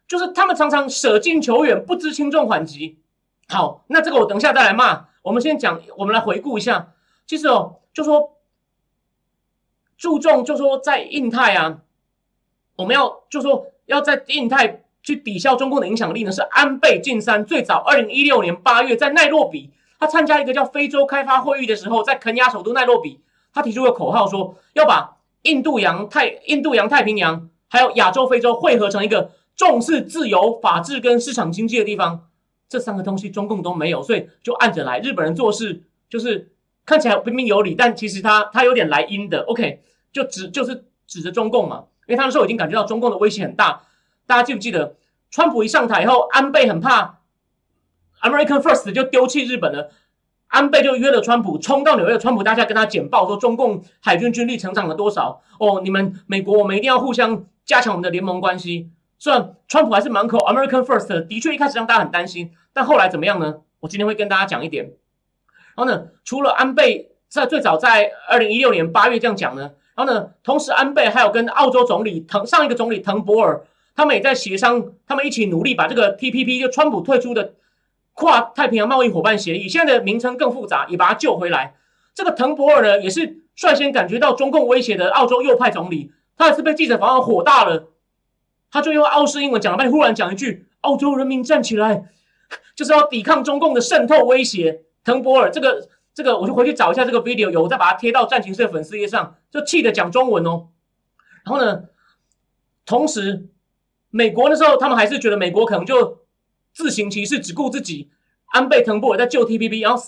[0.08, 2.98] 就是他们常常舍近求远，不知轻重缓急。
[3.50, 5.06] 好，那这个我等一下再来骂。
[5.22, 6.94] 我们先讲，我们来回顾一下。
[7.30, 8.38] 其实哦，就说
[10.00, 11.82] 注重，就说在印太啊，
[12.78, 14.84] 我们要就说要在印太。
[15.02, 16.32] 去抵消中共的影响力呢？
[16.32, 23.22] 是安倍晋三最早二零一六年八月在奈洛比，他参加一个叫非洲开发会议的时候，在肯亚首都奈洛比，
[23.54, 32.28] 他提出个口号说要把印度洋太印度洋太平洋还有亚洲非洲汇合成一个重视自由、法治跟市场经济的地方。
[32.68, 35.00] 这三个东西中共都没有，所以就按着来。
[35.00, 36.52] 日本人做事就是
[36.90, 39.44] 看起来彬彬有礼，但其实他他有点来阴的。
[39.44, 43.84] OK，就指就是指着中共嘛，因为他那时候已经感觉到中共的威胁很大。
[44.26, 44.96] 大家记不记得，
[45.30, 47.20] 川普一上台以后，安倍很怕
[48.24, 49.92] American First 就丢弃日本了。
[50.48, 55.44] 安倍就约了川普，冲到纽约，川普大家跟他简报说，中共海军军力成长了多少？
[55.60, 58.90] 哦，你们美国，我们一定要互相加强我们的联盟关系。
[59.20, 63.58] 虽然川普还是满口 American First，的确一开始让大家很担心，但后来怎么样呢？
[63.82, 64.90] 我今天会跟大家讲一点。
[65.80, 73.66] 然后呢，除了安倍在最早在二零一六年八月这样讲呢，然后呢，同时安倍还有跟澳洲总理滕上一个总理滕博尔。
[73.96, 77.54] 他们也在协商，他们一起努力把这个 TPP 就川普退出的
[78.14, 81.76] 跨太平洋贸易伙伴协议，现在的名称更复杂，也把它救回来。
[82.14, 87.88] 这个滕博尔呢，也是率先感觉到中共威胁的澳洲右派总理，他也是被记者访问火大了，
[88.70, 92.04] 他就用澳式英文讲了半天，忽然讲一句：“澳洲人民站起来，
[92.76, 100.70] 就是要抵抗中共的渗透威胁。”滕博尔这个这个，我就回去找一下这个 video，有我再把它贴到战情社粉丝页上，就气得讲中文哦。
[101.44, 101.84] 然后呢，
[102.86, 103.48] 同时。
[104.12, 106.24] 美国那时候，他们还是觉得美国可能就
[106.74, 108.10] 自行其事，只顾自己。
[108.48, 110.04] 安倍滕博尔在救 TPP，然后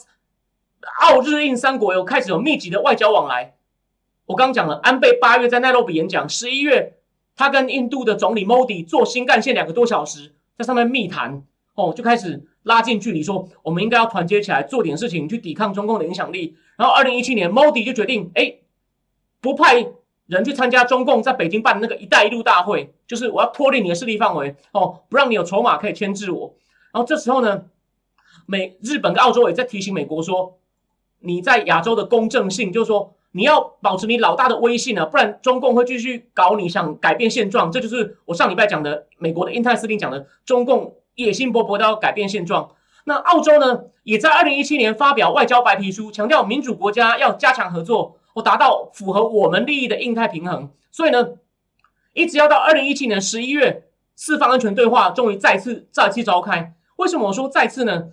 [1.02, 3.54] 澳日印三国有开始有密集的外交往来。
[4.26, 6.98] 我刚讲了，安倍八月在奈洛比演讲，十一月
[7.36, 11.44] 他跟印度的总理 Modi 坐新干线两个多小时，在上面密谈，
[11.76, 16.56] 哦，就开始拉近距离，说我们应该要团结起来做点事情，去抵抗中共的影响力。
[16.78, 18.56] 然后二零一七年，Modi 就决定，哎，
[19.40, 19.88] 不派。
[20.28, 26.56] 人去参加中共在北京办的那个“一带一路”大会，就是我要脱离你的势力范围哦，不让你有筹码可以牵制我。
[26.94, 27.66] 然后这时候呢，
[28.46, 30.58] 美、日本跟澳洲也在提醒美国说，
[31.20, 37.70] 你在亚洲的公正性，就是说你要保持你老大的威信啊，不然中共会继续搞你，想改变现状。
[37.70, 42.72] 这就是我上礼拜讲的，美国的印太司令讲的，中共野心勃勃的要改变现状。
[43.06, 48.18] 那澳洲呢，也在二零一七年发表外交白皮书，强调民主国家要加强合作。
[48.36, 51.32] 我达到符合我们利益的印太平衡，所以呢，
[52.14, 53.84] 一直要到二零一七年十一月，
[54.16, 56.74] 四方安全对话终于再次再次召开。
[56.96, 58.10] 为什么我说再次呢？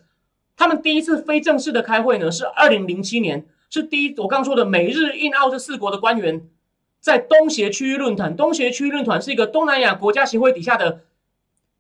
[0.57, 6.49] 他们第一次非正式的开会呢，是二零零七年，是第一我刚说的美日印澳这四国的官员
[6.99, 8.35] 在东协区域论坛。
[8.35, 11.03] 东协区域论坛是一个东南亚国家协会底下的，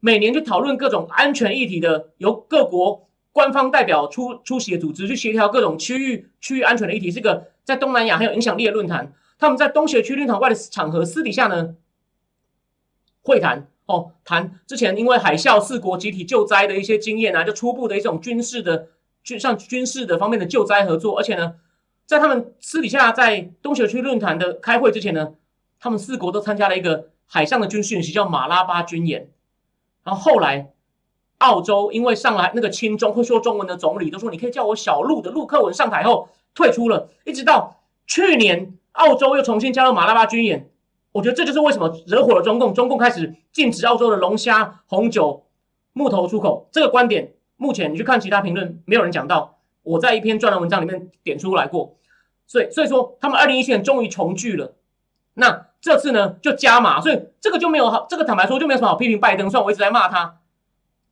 [0.00, 7.48] 每年去讨论各种安全议题的，由各国官方代表出出席的组织，去协调各种区域区域安全的议题，是个。
[7.64, 11.74] 在东南亚很有影响力的论坛，他们在东协区论坛外的场合私底下呢
[13.20, 18.88] 会谈哦，谈之前因为海啸四国集体救灾的一些经验啊，就初步的一种军事的
[19.22, 21.18] 军像军事的方面的救灾合作。
[21.18, 21.56] 而且呢，
[22.06, 25.34] 在他们私底下在东协区论坛的开会之前呢，
[25.78, 29.28] 他们四国都参加了一个海上的军事演习，叫马拉巴军演。
[30.04, 30.72] 然后后来
[31.38, 36.28] 澳洲因为上来那个亲中会说中文的总理都说，你可以叫我小陆的陆克文上台后。
[36.54, 40.68] 退出了，一直到去年，澳洲又重新加入马拉巴军演。
[41.12, 45.44] 我觉得这就是为什么惹火了中共，中共开始禁止澳洲的龙虾、红酒、
[45.92, 46.66] 木头出口。
[46.72, 49.58] 这个观点，目前你去看其他评论，没有人讲到。
[49.84, 51.94] 我在一篇专栏文章里面点出来过。
[52.48, 54.74] 所以，所以说他们二零一七年终于重聚了。
[55.34, 59.48] 那这次呢，就加码，所以这个就没有好，这个坦白说就没有什么好批评拜登。
[59.48, 60.36] 虽然我一直在骂他。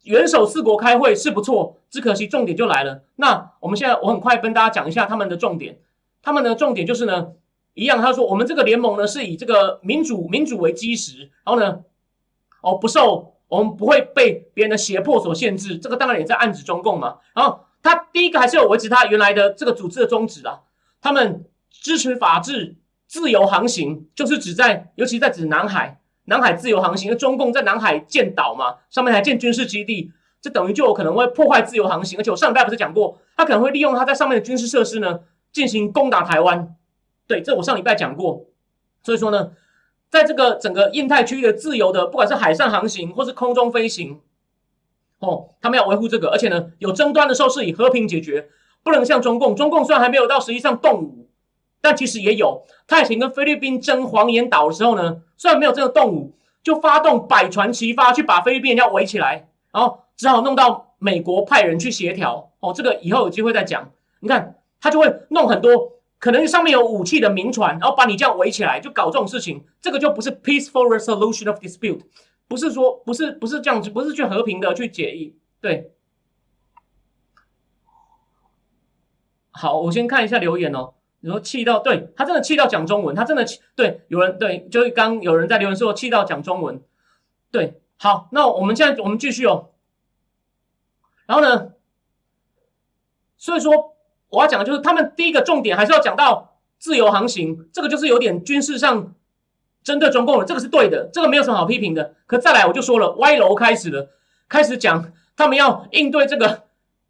[0.03, 3.03] 元首四国开会是不错，只可惜重点就来了。
[3.17, 5.79] 那我们现在我很快跟大家讲一下他们的重点。
[6.23, 7.33] 他们的重点就是呢，
[7.75, 11.81] 一样，他说我们这个联盟呢是以这个民主民主为基石，然后呢，
[12.61, 17.17] 哦不受我们不会被别人的胁迫所限制，这个当然也在暗指中共嘛。
[17.35, 20.61] 然后他第一个还是有维持他原来的这个组织的宗旨啊，
[21.01, 22.77] 他们支持法治、
[23.17, 30.13] 自由航行，就是指在，尤其在指南海，南海自由航行，因为中共在南海建岛嘛，上面还建军事基地，
[30.43, 32.19] 这等于就有可能会破坏自由航行。
[32.19, 36.77] 而且我上礼拜不是讲过，他可能会利用他在上面的军事设施呢，进行攻打台湾。
[37.27, 38.45] 对，这我上礼拜讲过。
[39.03, 39.53] 所以说呢。
[40.09, 44.21] 在这个整个印太区域的自由的，不管是海上航行或是空中飞行，
[45.19, 48.49] 哦，他们要维护这个，而且呢，有争端的时候是以和平解决，
[48.85, 49.57] 不能像中共。
[49.57, 51.26] 中共虽然还没有到实际上动武，
[51.87, 52.65] 但其实也有。
[52.89, 56.35] 泰以前跟菲律宾争黄岩岛的时候呢，虽然没有这个动武，
[56.65, 62.51] 就发动百船齐发去把菲律宾人要围起来，然后只好弄到美国派人去协调。
[62.59, 63.89] 哦，这个以后有机会再讲。
[64.19, 65.93] 你看，他就会弄很多。
[66.19, 72.01] 可能上面有武器的民船，然后把你这样围起来，就搞这种事情，这个就不是 peaceful resolution of dispute，
[72.49, 75.37] 不是说不是不是这样子，不是去和平的去解议。
[75.61, 75.93] 对，
[79.53, 80.95] 好，我先看一下留言哦。
[81.27, 86.81] 你说气到，对他真的气到讲中文，他真的气，对，有人对，就是刚有人在留言说气到讲中文，
[87.51, 89.71] 对，好，那我们现在我们继续哦。
[91.27, 91.73] 然后呢，
[93.37, 93.95] 所以说。
[94.29, 99.15] 我要讲的就是，他们第一个重点还是要讲到自由航行，这个就是有点军事上
[99.85, 102.17] 针对中共的，这个是对的，这个没有什么好批评的。
[102.27, 104.11] 可再来，我就说了，歪楼开始了，
[104.49, 106.65] 开始讲他们要应对这个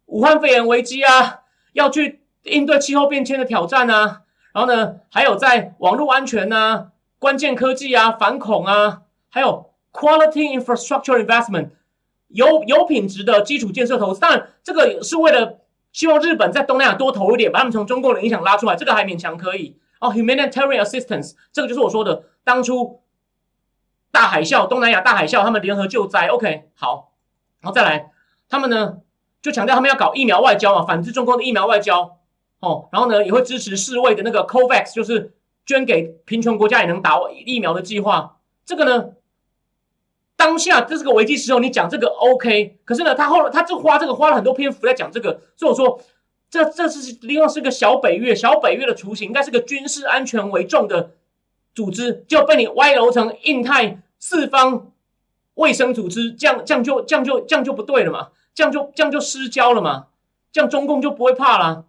[0.05, 1.41] 武汉肺炎危机啊，
[1.73, 4.21] 要去应对气候变迁的挑战啊，
[4.53, 6.87] 然后呢，还有在网络安全啊、
[7.19, 11.69] 关键科技啊、反恐啊，还有 quality infrastructure investment
[12.27, 15.59] 有有品质的基础建设投资，当然这个是为了。
[15.93, 19.79] 希望日本在东南亚多投一点，把他们从中共的影响拉出来，这个还勉强可以。
[19.99, 23.01] 哦，humanitarian assistance，这个就是我说的当初
[24.11, 26.27] 大海啸，东南亚大海啸，他们联合救灾。
[26.27, 27.13] OK，好，
[27.61, 28.11] 然后再来，
[28.47, 28.97] 他们呢
[29.41, 32.16] 就强调他们要搞疫苗外交嘛，反制中共的疫苗外交。
[32.59, 35.33] 哦，然后呢也会支持世卫的那个 COVAX，就是
[35.65, 38.37] 捐给贫穷国家也能打疫苗的计划。
[38.65, 39.09] 这个呢？
[40.35, 45.99] 当下这是个危机时候，你讲这个 OK，可是呢，他后来他就花这个花了很多篇幅在讲这个，所以我说
[46.47, 51.09] 这这是另外是个小北约，小北约的雏形，应该是个军事安全为重的
[51.73, 54.91] 组织，就被你歪楼成印太四方
[55.55, 60.09] 卫生组织，这样这样就这样就这样就不对了嘛，这样就这样就失焦了嘛，
[60.51, 61.85] 这样中共就不会怕了，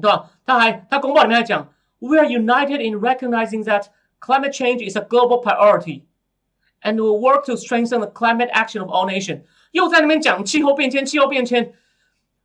[0.00, 0.30] 对吧？
[0.46, 3.86] 他还他公报里面还讲，We are united in recognizing that
[4.20, 6.02] climate change is a global priority。
[6.80, 9.40] And will work to strengthen the climate action of all nations。
[9.72, 11.74] 又在那边讲气候变迁，气候变迁。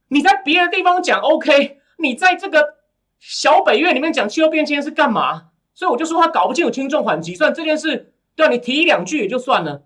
[0.08, 2.78] 你在别的地方讲 OK，你在这个
[3.20, 5.49] 小北约里面讲气候变迁是干嘛？
[5.76, 7.36] 所以我就说他搞不清楚轻重缓急。
[7.36, 9.84] 算这件事，对吧，你提一两句也就算了。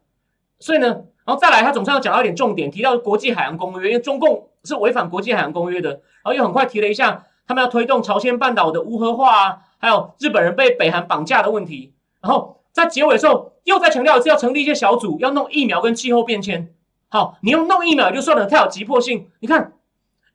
[0.59, 0.87] 所以呢，
[1.25, 5.89] 然后再来，他总算要讲到一点重点，提到国际海洋公约，因为中共是违反国际海洋公约的。
[5.89, 11.93] 然后又很快提了一下，他们要推动朝鲜半岛的无核化啊，还有日本人被北韩绑架的问题。
[12.21, 12.55] 然后。
[12.73, 16.75] 在结尾的时候，又再强调一次，要成立一些小组，要弄疫苗跟气候变迁。
[17.09, 19.31] 好，你用弄疫苗就算了，太有急迫性。
[19.39, 19.73] 你看，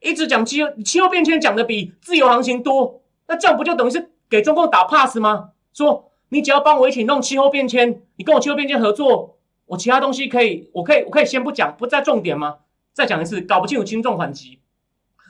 [0.01, 5.51] 一直讲气候气候变迁，讲的比自由航行多，那这样不就等于是给中共打 pass 吗？
[5.73, 9.37] 说你只要帮我一起弄气候变迁，你跟我气候变迁合作，
[9.67, 12.57] 我其他东西可以，我可以，我可以先不讲，不在重点吗？
[12.93, 14.59] 再讲一次，搞不清楚轻重缓急。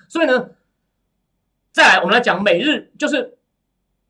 [0.08, 0.48] 所以呢，
[1.72, 3.38] 再来，我们来讲美日，就是。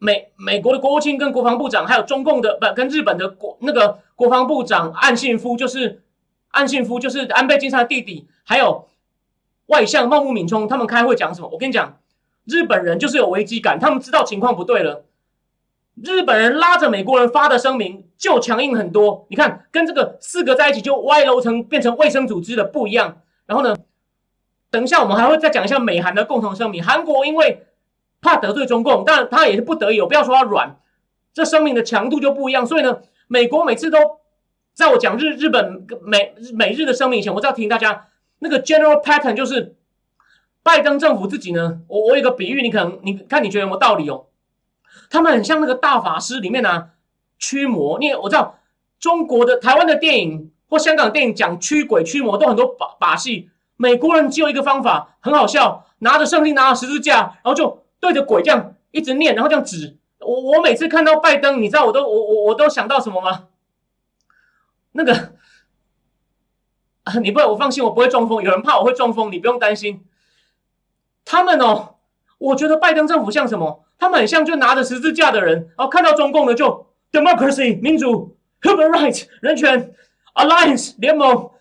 [0.05, 6.03] 美美国的国务卿跟国防部长，还有中共的不跟日本的国那个国防部长岸信夫，就是
[6.49, 8.89] 岸信夫就是安倍晋三的弟弟，还有
[9.67, 11.49] 外相茂木敏充，他们开会讲什么？
[11.53, 12.01] 我跟你讲，
[12.47, 15.05] 日本人就是有危机感，他们知道情况不对了。
[16.03, 23.21] 日本人拉着美国人发的声明就强硬很多，你看跟这个四个在一起就歪楼成变成卫生组织的不一样。
[23.47, 23.77] 然后呢，
[24.73, 27.69] 等一下我们还会再讲一下美韩的共同声明，韩国因为。
[28.25, 30.01] 怕得罪中共，但他也是不得已。
[30.01, 30.77] 我不要说他软，
[31.35, 32.65] 这声明的强度就不一样。
[32.65, 33.99] 所以呢，美国每次都
[34.75, 38.07] 在我讲日日本美美日的声明以前，我要提醒大家，
[38.39, 39.75] 那个 general pattern 就是
[40.63, 41.81] 拜登政府自己呢。
[41.89, 44.27] 我我有个比喻，你可能你看你觉得有没有道理哦？
[45.11, 46.91] 他们很像那个大法师里面呢
[47.41, 47.99] 驱魔。
[47.99, 48.61] 你我知道
[49.01, 53.51] 中国的台湾的电影或香港电影讲驱鬼驱魔都很多把把戏，
[53.83, 57.83] 美国人只有一个方法，很好笑，拿着圣经，拿着十字架，然后就。
[58.03, 60.41] 对着鬼这样一直念，然后这样指我。
[60.41, 63.45] 我每次看到拜登，你知道我都我我我都想到什么吗？
[64.91, 65.35] 那个，
[67.23, 68.43] 你不，我放心，我不会中风。
[68.43, 70.05] 有人怕我会中风，你不用担心。
[71.25, 71.95] 他们哦，
[72.39, 73.85] 我觉得拜登政府像什么？
[74.01, 79.95] 他们很像就拿着十字架的人，然后看到中共的就 democracy 民主 human rights 人权
[80.35, 81.53] alliance 联盟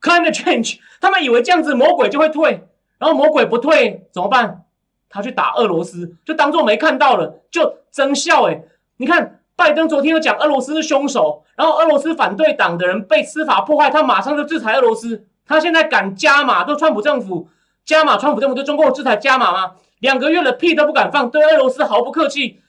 [0.00, 2.66] climate change，他们以为这样子魔鬼就会退，
[2.98, 4.64] 然后魔鬼不退怎么办？
[5.08, 8.62] 他去打俄罗斯，就当做没看到了，就增效诶。
[8.98, 15.26] 你看拜登昨天又讲俄罗斯是凶手，然后俄罗斯反对党的人被司法迫害，他马上就制裁俄罗斯。
[15.46, 17.48] 他现在敢加码，都川普政府
[17.86, 19.72] 加码，川普政府对中共制裁加码吗？
[20.00, 22.60] 两个月了，屁都不敢放，对俄罗斯毫不客气，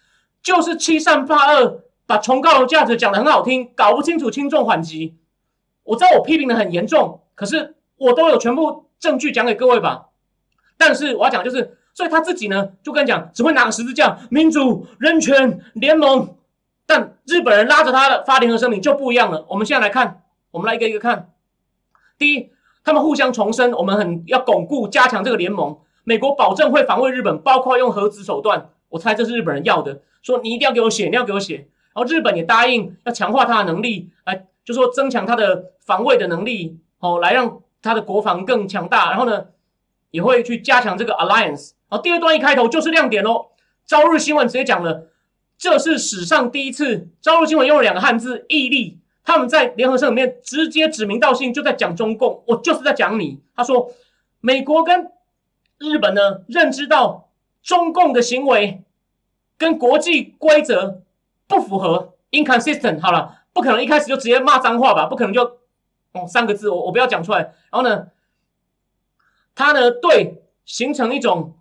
[0.41, 5.18] 就是欺善怕恶，把崇高的价值讲得很好听，搞不清楚轻重缓急。
[5.89, 10.07] 我知道我批评的很严重，可是我都有全部证据讲给各位吧。
[10.77, 11.75] 但是我要讲就是。
[11.91, 16.33] 所以他自己呢，就跟你讲，只会拿个十字架，民主、人权、联盟。
[16.85, 19.45] 但日本人拉着他的发联合声明就不一样了。
[19.49, 20.21] 我们现在来看，
[20.51, 21.33] 我们来一个一个看。
[22.17, 22.51] 第一，
[22.85, 25.77] 他们互相重申，我们很要巩固、加强这个联盟。
[26.05, 28.69] 美国保证会防卫日本，包括用核子手段。
[28.89, 31.67] 我猜这是日本人要的，说你一定要给我写，你要给我写。
[31.93, 39.09] 然后日本也答应要强化他的能力，来就说增强他的防卫的能力，哦，来让他的国防更强大。
[39.09, 39.47] 然后呢，
[40.11, 41.71] 也会去加强这个 alliance。
[41.87, 43.47] 好，第二段一开头就是亮点喽。
[43.87, 45.07] 朝日新闻直接讲了，
[45.57, 47.07] 这是史上第一次。
[47.19, 53.41] 朝日新闻用了两个汉字“毅力”，他们在联合声里面直接指名道姓，就在讲中共，我就是在讲你。
[53.55, 53.91] 他说，
[54.39, 55.11] 美国跟
[55.79, 57.31] 日本呢，认知到
[57.63, 58.83] 中共的行为
[59.57, 61.01] 跟国际规则
[61.47, 63.01] 不符合，inconsistent。
[63.01, 65.05] 好了，不可能一开始就直接骂脏话吧？
[65.05, 65.43] 不可能就
[66.13, 67.39] 哦三个字，我我不要讲出来。
[67.39, 68.07] 然后呢，
[69.53, 71.55] 他呢对形成一种。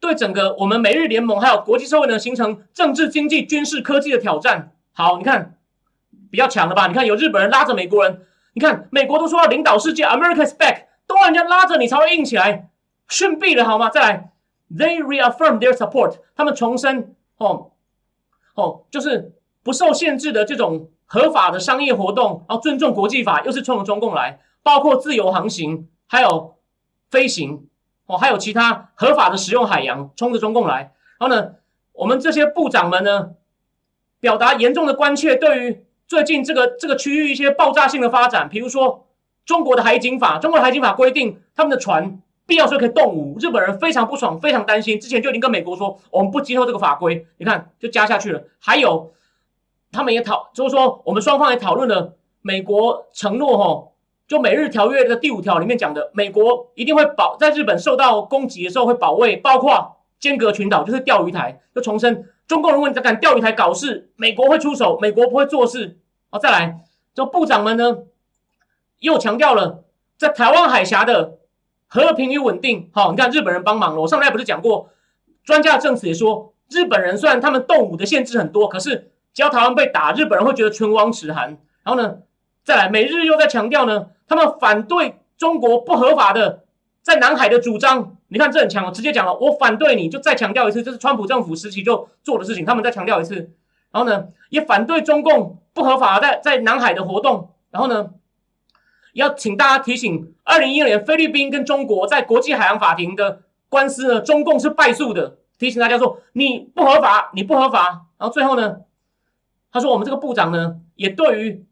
[0.00, 4.72] 对整个我们美日联盟还有国际社会呢，形成政治、经济、军事、科技的挑战。
[4.92, 5.56] 好，你看
[6.28, 6.88] 比较强的吧？
[6.88, 8.22] 你看有日本人拉着美国人，
[8.54, 12.70] 你看美国都说要领导世界，America's back，都让人家拉着你才会硬起来，
[13.08, 13.90] 逊毙了好吗？
[13.90, 14.32] 再来
[14.74, 17.70] ，They reaffirm their support，他们重申哦
[18.56, 26.54] 哦，就是不受限制的这种合法的商业活动，然后尊重国际法，又是冲着中共来，包括自由航行，还有
[27.10, 27.68] 飞行。
[28.06, 30.94] 哦，还有其他合法的使用海洋，冲着中共来。
[31.18, 31.56] 然后呢，
[31.92, 33.32] 我们这些部长们呢，
[34.20, 39.06] 表达严重的关切，对于最近这个这个区域一些爆炸性的发展，比如说
[39.44, 47.26] 中国的海警法，中国的海警法规定他们的船必要时候可以动武，日本人非常不爽，非常担心，之前就已经跟美国说，我们不接受这个法规。
[47.36, 48.42] 你看，就加下去了。
[48.58, 49.12] 还有，
[49.92, 53.88] 他们也讨，就是说我们双方也讨论了，美国承诺哈。
[54.26, 61.60] 就美日条约的第五条里面讲的，美国一定会保在日本受到攻击的时候会保卫，包括尖阁群岛，就是钓鱼台。
[61.74, 65.98] 就重申，中共如果你敢钓鱼台搞事，美国会出手，美国不会做事。
[66.30, 66.80] 好，再来，
[67.12, 67.98] 就部长们呢
[69.00, 69.84] 又强调了
[70.16, 71.38] 在台湾海峡的
[71.86, 72.88] 和平与稳定。
[72.94, 74.00] 好，你看日本人帮忙了。
[74.00, 74.88] 我上台不是讲过，
[75.44, 81.58] 专家证词也说，日本人虽然他们动武的限制很多，可是只要台湾被打，日本人会觉得唇亡齿寒。
[81.84, 82.18] 然后呢，
[82.64, 84.08] 再来，美日又在强调呢。
[84.28, 86.64] 他们反对中国不合法的
[87.02, 92.64] 在南海的主张，你看这很强，直接讲了，我反对你就再强调一次，这是川普政府时期就做的事情。
[92.64, 93.34] 他们再强调一次，
[93.90, 98.10] 然后呢，也反对中共不合法在在南海的活动，然后呢，
[99.12, 108.06] 要请大家提醒，二零一六年菲律宾跟中国在国际海洋法庭的官司呢，中共是败诉的，提醒大家说你不合法，你不合法。
[108.18, 108.78] 然后最后呢，
[109.72, 111.66] 他说我们这个部长呢，也对于。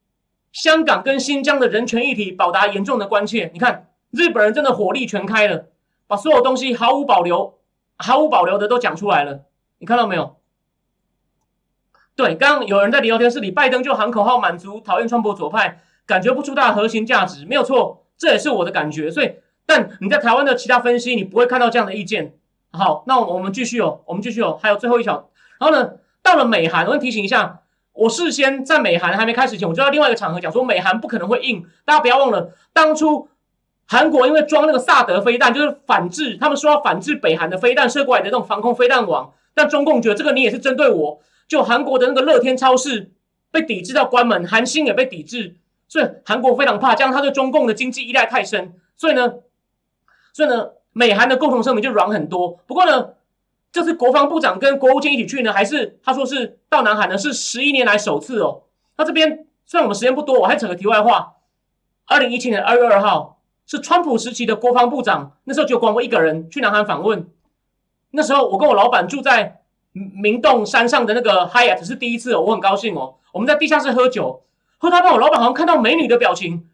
[0.52, 3.52] 香港跟新疆的人权议题表达严重的关切。
[3.54, 5.66] 你看，日本人真的火力全开了，
[6.08, 7.60] 把所有东西毫无保留、
[7.96, 9.42] 毫无保留的都讲出来了。
[9.78, 10.38] 你看到没有？
[12.16, 19.08] 对，刚刚有人在聊天室里，拜登就喊口号满足讨厌川普左派，感觉不出他的核心价值，没有错，这也是我的感觉。
[19.08, 22.34] 所以，但你在台湾的其他分析，你不会看到这样的意见。
[22.72, 25.30] 好，那我们继续哦，我们继续哦，还有最后一条。
[25.60, 25.92] 然后呢，
[26.24, 27.60] 到了美韩，我提醒一下。
[28.00, 31.66] 我事先在美韩还没开始前，我就在另外一个场合讲说，美韩不可能会硬。
[31.84, 33.28] 大家不要忘了，当初
[33.86, 39.34] 韩国因为装那个萨德飞弹，就是反制，他们说要反制北韩的飞弹射过来的那种防空飞弹网。
[39.52, 43.10] 但中共觉得这个你也是针对我，就韩国的那个乐天超市
[43.50, 48.72] 被抵制到关门，韩星也被抵制，所以韩国非常怕，这样他对中共的经济依赖太深。
[48.96, 49.34] 所以呢，
[50.32, 52.58] 所以呢，美韩的共同声明就软很多。
[52.66, 53.10] 不过呢。
[53.72, 57.16] 这次国防部长跟国务卿一起去呢，还是他说是到南海呢？
[57.16, 58.62] 是十一年来首次哦。
[58.96, 61.34] 那这边虽然我们时间不多，我还扯个题外话。
[62.06, 67.28] 二零一七年二月二号是川普时期的国防部长，那时候就光我一个人去南韩访问。
[68.10, 69.60] 那时候我跟我老板住在
[69.92, 73.14] 明洞山上的那个 Hyatt 是第一次哦，我很高兴哦。
[73.32, 74.42] 我们在地下室喝酒，
[74.78, 76.68] 喝到到我老板好像看到美女的表情，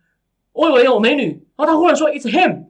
[0.53, 2.69] 我以为有美女，然后他忽然说 It's him，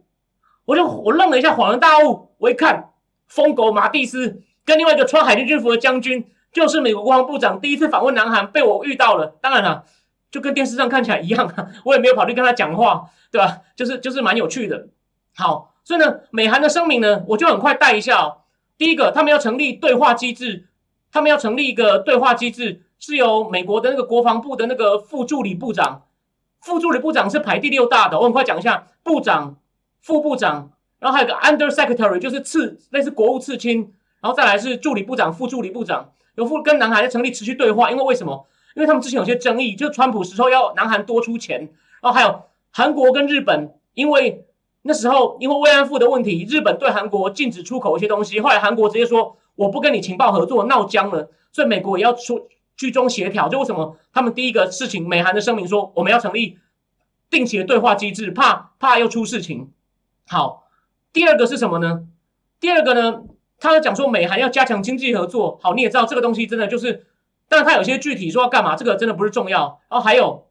[0.64, 2.90] 我就我愣了一下，恍然大悟，我一看。
[3.26, 9.36] 疯狗马蒂斯跟另外一个穿海军军服的将军，就是美国国防部长第一次访问南韩，被我遇到了。
[9.40, 9.84] 当然了，
[10.30, 13.58] 就跟电视上看起来一样啊， 我也没有跑去跟他讲话，对吧？
[13.74, 14.88] 就是就是蛮有趣的。
[15.34, 18.38] 好，所以呢，美韩的声明呢，我就很快带一下哦。
[18.78, 20.66] 第一个，他们要成立对话机制，
[21.12, 26.02] 他们要成立一个对话机制，是由美国的那个国防部的那个副助理部长，
[26.60, 28.18] 副助理部长是排第六大的。
[28.18, 29.56] 我很快讲一下，部长、
[30.00, 30.72] 副部长，
[31.06, 38.44] 然后还有个 Under Secretary，就是次类似国务次卿，然后再来是助理部长、副助理部长，有副跟南韩成立持续对话，因为为什么？
[38.74, 41.60] 因为他们之前有些争议，就川普时候要南韩多出钱，
[42.02, 42.42] 然后还有
[42.72, 44.44] 韩国跟日本，因为
[44.82, 53.48] 那时候因为慰安妇的问题，日本对韩国禁止出口一些东西，后来韩国直接说我不跟你情报合作，闹僵了，所以美国也要出居中协调。
[53.48, 56.58] 就为什么他们第一个事情，美韩的声明说我们要成立
[57.30, 59.70] 定期的对话机制，怕怕又出事情。
[60.28, 60.65] 好，
[61.16, 62.02] 第二个是什么呢？
[62.60, 63.22] 第二个呢，
[63.58, 65.58] 他讲说美韩要加强经济合作。
[65.62, 67.06] 好，你也知道这个东西真的就是。
[67.48, 69.80] 但是他有些具体说要干嘛，这个真的不是重要。
[69.88, 70.46] 然后还有，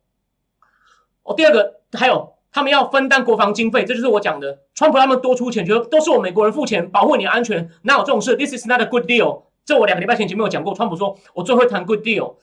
[1.22, 4.58] 哦，第二个还有，他们要分担国防经费，这就是我讲的。
[4.74, 9.44] 川普他们多出钱，觉得都是我美国人付钱保护你的安全，哪有这种事？This is not a good deal。
[9.66, 12.38] 这我两个礼拜前前面有讲过，川普说我最会谈 good deal，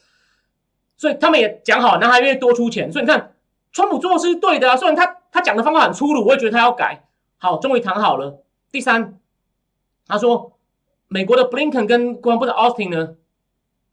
[0.97, 2.93] 所以他们也讲好，那他愿意多出钱。
[2.93, 3.33] 所以你看，
[3.73, 4.77] 川普做的是对的啊。
[4.77, 7.09] 虽然他他讲的方法很粗鲁，我也觉得他要改。
[7.43, 8.45] 好，终于谈好了。
[8.71, 9.19] 第三，
[10.07, 10.53] 他说
[11.09, 13.17] 美国的 Blinken 跟国防部的 Austin 呢？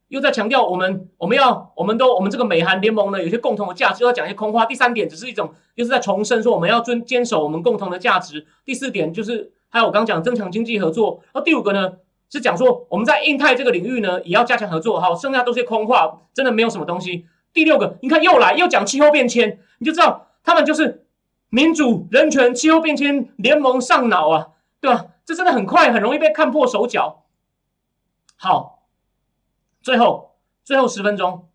[0.10, 4.68] 又在强调我们我们要我们都我们这个美韩联盟呢有些共同的价值，要讲一些空话。
[4.68, 8.46] 第三点只是一种，就是在重申说我们要遵坚守我们共同的价值。
[8.64, 11.24] 第四点就是还有我刚讲增强经济合作。
[11.34, 11.94] 那第五个呢
[12.30, 15.00] 是讲说我们在印太这个领域呢也要加强合作。
[15.00, 17.26] 好，剩下都是空话，真的没有什么东西。
[17.52, 21.08] 第六个，你看又来又讲气候变迁，你就知道他们就是
[21.50, 24.48] 民主、人权、气候变迁联盟上脑啊，
[24.80, 25.08] 对吧？
[25.26, 27.24] 这真的很快，很容易被看破手脚。
[28.36, 28.78] 好。
[29.82, 30.36] 最后，
[30.66, 31.48] 最后十分钟，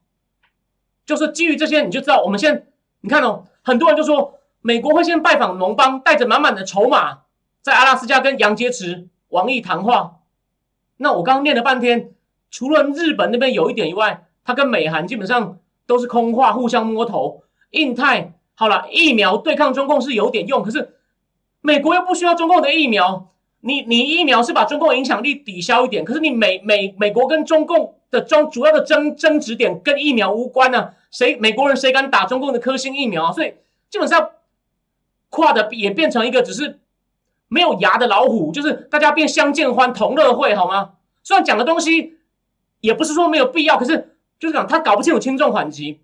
[1.05, 2.69] 就是基于这些，你就知道，我们现
[3.03, 7.25] 你看哦，很多人就说，美国会先拜访盟邦，带着满满的筹码，
[7.61, 10.21] 在阿拉斯加跟杨洁篪、王毅谈话。
[10.97, 12.15] 那我刚刚念了半天，
[12.51, 17.45] 除了日本那边有一点以外，他跟美韩基本上都是空话，互相摸头。
[17.71, 20.97] 印太好了，疫苗对抗中共是有点用，可是
[21.61, 23.31] 美国又不需要中共的疫苗。
[23.61, 27.95] 你你疫苗是把中共影响力抵消一点，可是你美美美国跟中共。
[28.15, 30.93] 的争主要的争争执点跟疫苗无关呢？
[31.11, 33.33] 谁美国人谁敢打中共的科兴疫苗啊？
[33.33, 33.55] 所以
[33.91, 34.31] 基本上
[35.31, 36.79] 跨的也变成一个只是
[37.49, 40.93] 没有牙的老虎，就是大家变相见欢同乐会好吗？
[41.25, 42.19] 虽然讲的东西
[42.79, 45.99] 也不是说没有必要，可是就是讲他搞不清楚轻重缓急。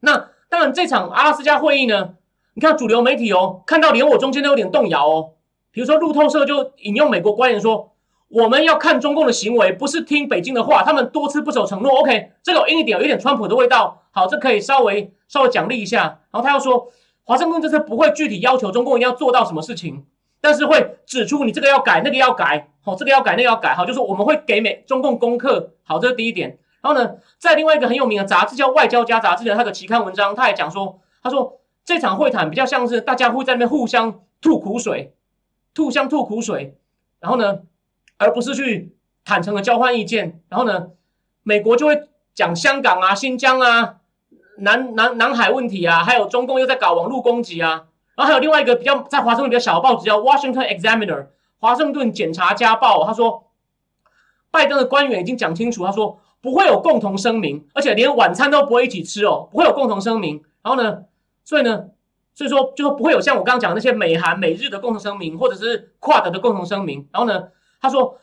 [0.00, 2.10] 那当然这场阿拉斯加会议呢，
[2.52, 5.30] 你看主流媒体哦，看到连我中间都有点动摇哦。
[5.70, 7.86] 比如说路透社就引用美国官员说。
[8.32, 10.84] 我们要看中共的行为，不是听北京的话。
[10.84, 11.98] 他们多次不守承诺。
[11.98, 14.02] OK，这个硬一点，有一点川普的味道。
[14.12, 16.20] 好，这可以稍微稍微奖励一下。
[16.30, 16.92] 然后他又说，
[17.24, 20.04] 华盛顿这次不会具体要求中共一定要做到什么事情，
[20.40, 22.70] 但是会指出你这个要改，那个要改。
[22.82, 23.74] 好，这个要改，那个要改。
[23.74, 25.72] 好，就是我们会给美中共功课。
[25.82, 26.56] 好，这是第一点。
[26.82, 35.14] 然后呢，在另外一个很有名的杂志叫《外交家》杂志的他的期刊文章，他也讲说，他说这场会谈比较像是大家会在那边互相吐苦水，
[35.76, 36.76] 互相吐苦水。
[37.20, 37.60] 然后呢？
[38.16, 40.88] 而不是去坦诚的交换意见，然后呢，
[41.42, 43.96] 美国就会讲香港啊、新疆啊、
[44.58, 51.16] 南南南海问题啊，还有中共又在搞网络攻击啊，然后还有另外一个比较在华盛顿比较小的报纸叫《Washington Examiner》
[51.58, 53.46] 华盛顿检察家报，他说
[54.50, 60.42] 拜登的官员已经讲清楚，他说不会有共同声明，而且连晚餐都不会一起吃哦，不会有共同声明。
[60.62, 61.04] 然后呢，
[61.44, 61.86] 所以呢，
[62.34, 67.08] 所以说就说不会有像我刚刚讲的那些美韩美日的共同声明，或者是跨德的共同声明。
[67.12, 67.48] 然后呢？
[67.82, 68.18] 他说，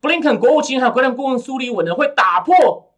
[0.00, 2.92] 布林肯国务卿还有国防顾问苏利文呢，会打破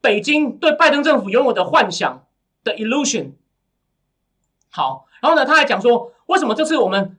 [0.00, 2.24] 北京对拜登政府拥有的幻想
[2.62, 3.32] 的 illusion。
[4.70, 7.18] 好，然后呢，他还讲说，为什么这次我们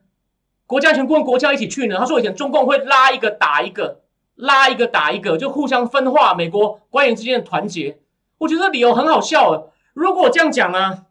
[0.65, 1.97] 国家安全顾问国家一起去呢？
[1.99, 4.03] 他说，以前中共会拉一个打一个，
[4.35, 7.99] 拉一个打一个，就互相分化美国官员之间的团结。
[8.39, 9.63] 我觉得理由很好笑啊！
[9.93, 11.05] 如果我这样讲啊，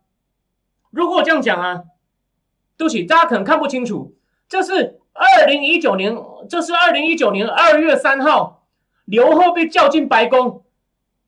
[0.90, 1.84] 如果我这样讲啊，
[2.76, 4.14] 对不起，大家可能看不清楚，
[4.48, 5.00] 这是。
[5.16, 6.12] 二零一九年，
[6.48, 8.64] 这是二零一九年二月三号，
[9.04, 10.64] 刘贺被叫进白宫。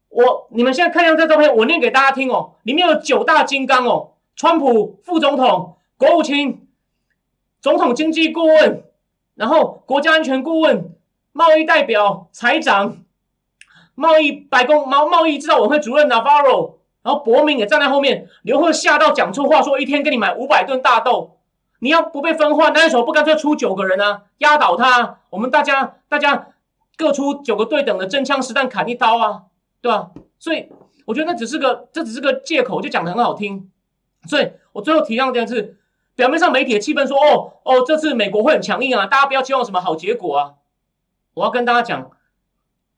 [0.09, 2.55] 我你们现在看一下这照片，我念给大家听哦。
[2.65, 6.67] 里面有九大金刚哦，川普副总统、国务卿、
[7.61, 8.83] 总统经济顾问，
[9.37, 10.96] 然后国家安全顾问、
[11.37, 12.97] 贸易代表、财长、
[13.95, 18.27] 贸易白宫贸贸易制造委员会主任 Navarro，然后伯明也站在后面。
[18.41, 21.37] 刘贺吓到讲错话，说一天给你买五百吨大豆。
[21.81, 24.23] 你要不被分化，那为什么不干脆出九个人呢？
[24.39, 26.49] 压倒他，我们大家大家
[26.97, 29.43] 各出九个对等的真枪实弹砍一刀啊，
[29.83, 30.13] 对吧？
[30.39, 30.71] 所以
[31.05, 33.71] 我觉得那只是个这只是个借口，就讲的很好听。
[34.27, 35.77] 所以我最后提到这件事，
[36.15, 40.55] 表面上媒体的气氛说，哦哦，这次美国会很强硬啊，大家不要期望什么好结果啊。
[41.37, 42.11] 我要跟大家讲，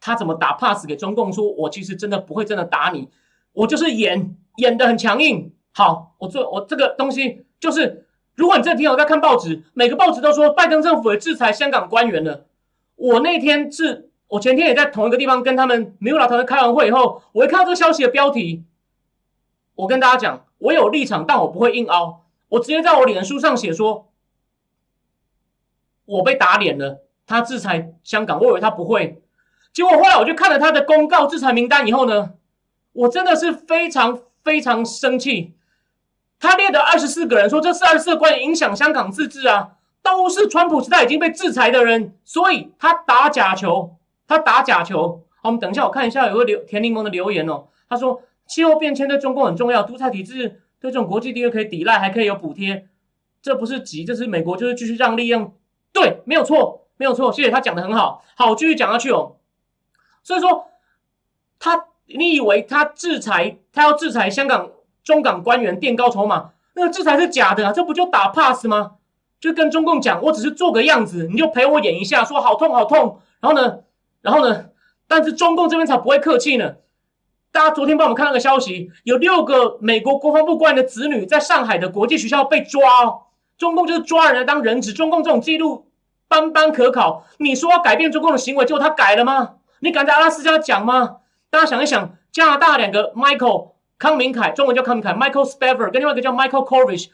[0.00, 3.08] 他怎么打 pass 给中共，说我其实真的不会真的打你，
[3.52, 5.52] 我就是演演的很强硬。
[5.72, 12.46] 好，我做我这个东西就是，如果你这天我在看报纸，每个报纸都说拜登政府也制裁香港官员了。
[12.94, 18.62] 我那天是我前天也在同一个地方跟他们没有老团开完会以后，我一看到这个消息的标题，
[19.74, 22.24] 我跟大家讲，我有立场，但我不会硬凹。
[22.50, 24.12] 我直接在我脸书上写说，
[26.04, 27.02] 我被打脸了。
[27.28, 29.22] 他制裁香港，我以为他不会，
[29.72, 32.30] 结果后来我就看了他的公告制裁名单以后呢，
[32.92, 35.54] 我真的是非常非常生气。
[36.40, 39.72] 他列的二十四个人说，这是二十四个官员影响香港自治啊，
[40.02, 45.22] 都是川普时代已经被制裁的人，所以他打假球，他打假球。
[45.42, 52.88] 好，我们等一下，我看一下有个留田柠檬的留言哦，他说气候变迁对中共很重要，独裁体制对这种国际地位可以抵赖，还可以有补贴，
[53.42, 55.52] 这不是急，这是美国就是继续让利用，
[55.92, 56.87] 对，没有错。
[56.98, 58.22] 没有错，谢谢他讲的很好。
[58.34, 59.36] 好，继续讲下去哦。
[60.22, 60.66] 所以说，
[61.58, 64.70] 他你以为他制裁，他要制裁香港
[65.02, 68.96] 中港官员垫高筹码，那个制裁是假的啊，这不就打 pass 吗？
[69.40, 73.20] 就跟中共讲，我只是做个样子，你就陪我演一下，说好痛好痛。
[73.40, 73.78] 然后呢，
[74.20, 74.66] 然后呢，
[75.06, 76.74] 但是中共这边才不会客气呢。
[77.52, 83.22] 大家昨天帮我们看那个消息，有六个美国国防部官员的子女在上海的国际学校被抓哦，
[83.56, 84.92] 中共就是抓人来当人质。
[84.92, 85.87] 中共这种记录。
[86.28, 89.54] 斑斑可考，你说要改变中共的行为，结果他改了吗？
[89.80, 91.16] 你敢在阿拉斯加讲吗？
[91.50, 97.08] 大家想一想，加拿大两个 Michael 康明凯，中文叫康明凯，Michael Spavor，跟另外一个叫 Michael Corvish，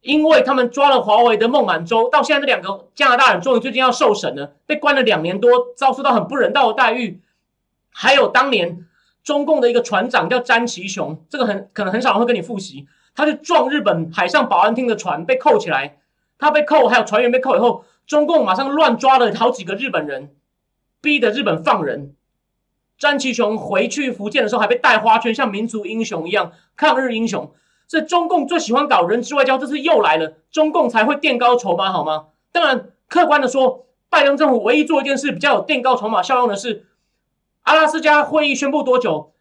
[0.00, 7.20] 因为他们抓了华为的孟晚舟，到现在这两个加拿大人终于最近要受审了，被关了两年多，遭受到很不人道的待遇。
[7.92, 8.86] 还有当年
[9.22, 15.98] 中共的一个船长叫詹其雄，这个很可能很少人会跟你复习，他去撞日本海上保安厅的船，被扣起来，
[16.38, 17.84] 他被扣，还有船员被扣以后。
[18.08, 20.34] 中共马上乱抓了好几个日本人，
[21.02, 22.14] 逼得日本放人。
[22.96, 27.52] 詹其雄回去福建的时候，还被带花圈，像民族英雄一样，抗日英雄。
[27.86, 32.28] 所以中共最喜欢搞人质外交，这次又来了，中共才会垫高筹码，好吗？
[32.50, 36.86] 当然，客观的说，拜登政府唯一做一件事比较有垫高筹码效用的是，
[37.64, 39.34] 阿拉斯加会议宣布多久，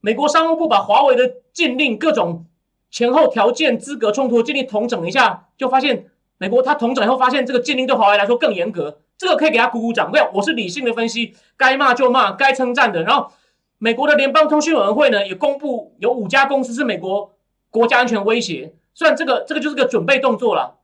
[0.00, 2.46] 美国商务部把华为的禁令各种
[2.90, 6.06] 前后条件、资格冲突禁令统整一下，就发现。
[6.38, 10.10] 美国他统整以后发现，这个禁令对华为来说更严格，这个可以给他鼓鼓掌。
[10.10, 13.04] 没有，我是理性的分析，该骂就骂，该称赞的。
[13.04, 13.30] 然后，
[13.78, 17.32] 美国的联邦通讯委员会呢也公布，有五家公司是美国
[17.70, 18.74] 国家安全威胁。
[18.92, 20.78] 虽然这个这个就是个准备动作了，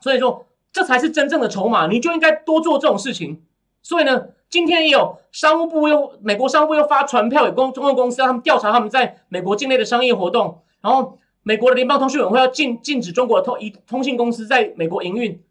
[0.00, 3.42] 所以说这才是真正的筹码，你就应该多做这种事情。
[3.82, 11.18] 所以呢，今天也有商务部又美国商务部又发传票给公中国公司，让他们调查他们在美国境内的商业活动，然后。
[11.44, 15.42] 美国的联邦通讯委员会要禁禁止中国的通一通信公司在美国营运，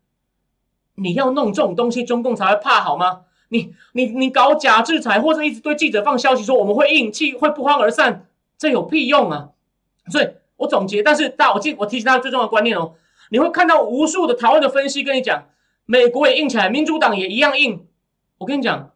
[0.95, 3.21] 你要弄这种东西，中共才会怕好吗？
[3.49, 8.25] 你你你搞假制裁，或者一直对记者放消息说我们会硬气，会不欢而散，
[8.57, 9.49] 这有屁用啊！
[10.09, 12.93] 所以我总结，但是大我记我提醒大家最重要的观念哦，
[13.29, 15.49] 你会看到无数的台湾的分析跟你讲，
[15.85, 17.85] 美国也硬起来，民主党也一样硬。
[18.37, 18.91] 我跟你讲，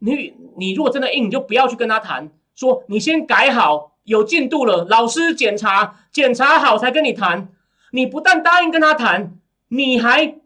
[0.00, 3.95] 你你如果真的硬，你就不要去跟他谈，说你先改好。
[4.06, 7.48] 有进度了，老师检查检查好才跟你谈。
[7.90, 9.38] 你不但答应跟他谈，
[9.68, 10.38] 你还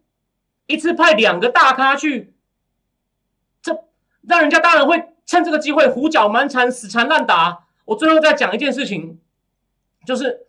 [0.67, 2.35] 一次派两个大咖去，
[3.63, 3.85] 这
[4.23, 7.67] 让人家当然会趁这个机会胡搅蛮缠、死缠烂打。
[7.87, 9.19] 我最后再讲一件事情，
[10.07, 10.47] 就是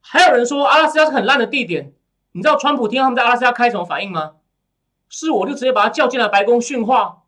[0.00, 1.92] 还有人说阿拉斯加是很烂的地点，
[2.32, 4.32] 你知道川普听他们在阿拉斯加开什么反应吗？
[5.08, 7.24] 是我就直接把他叫进来白宫训话，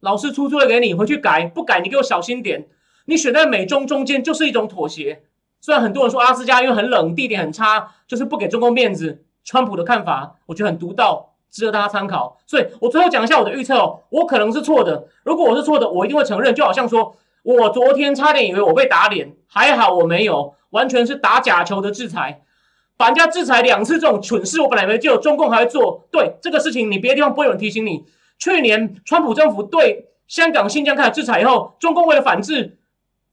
[0.00, 2.68] 老师出作业给你回去改，不改你给我小心点。
[3.06, 5.22] 你选在美中中间就是一种妥协。
[5.60, 9.24] 虽然很多人说阿斯加因为很冷，地点很差，就是不给中共面子。
[9.44, 12.38] 川普的看法，我觉得很独到，值得大家参考。
[12.46, 15.08] 所以我最后讲一下我的预测哦，我可能是错的。
[15.24, 16.54] 如果我是错的，我一定会承认。
[16.54, 22.42] 就好像说我昨天差点以为我被打脸，还好我没有，完全是打假球的制裁，
[22.96, 26.06] 把人家制裁两次这种蠢事，我本来以为就有中共还会做。
[26.10, 28.04] 对这个事情，你别的地方不会有人提醒你。
[28.38, 32.78] 去年川普政府对香港、新疆开始制裁以后，中共为了反制。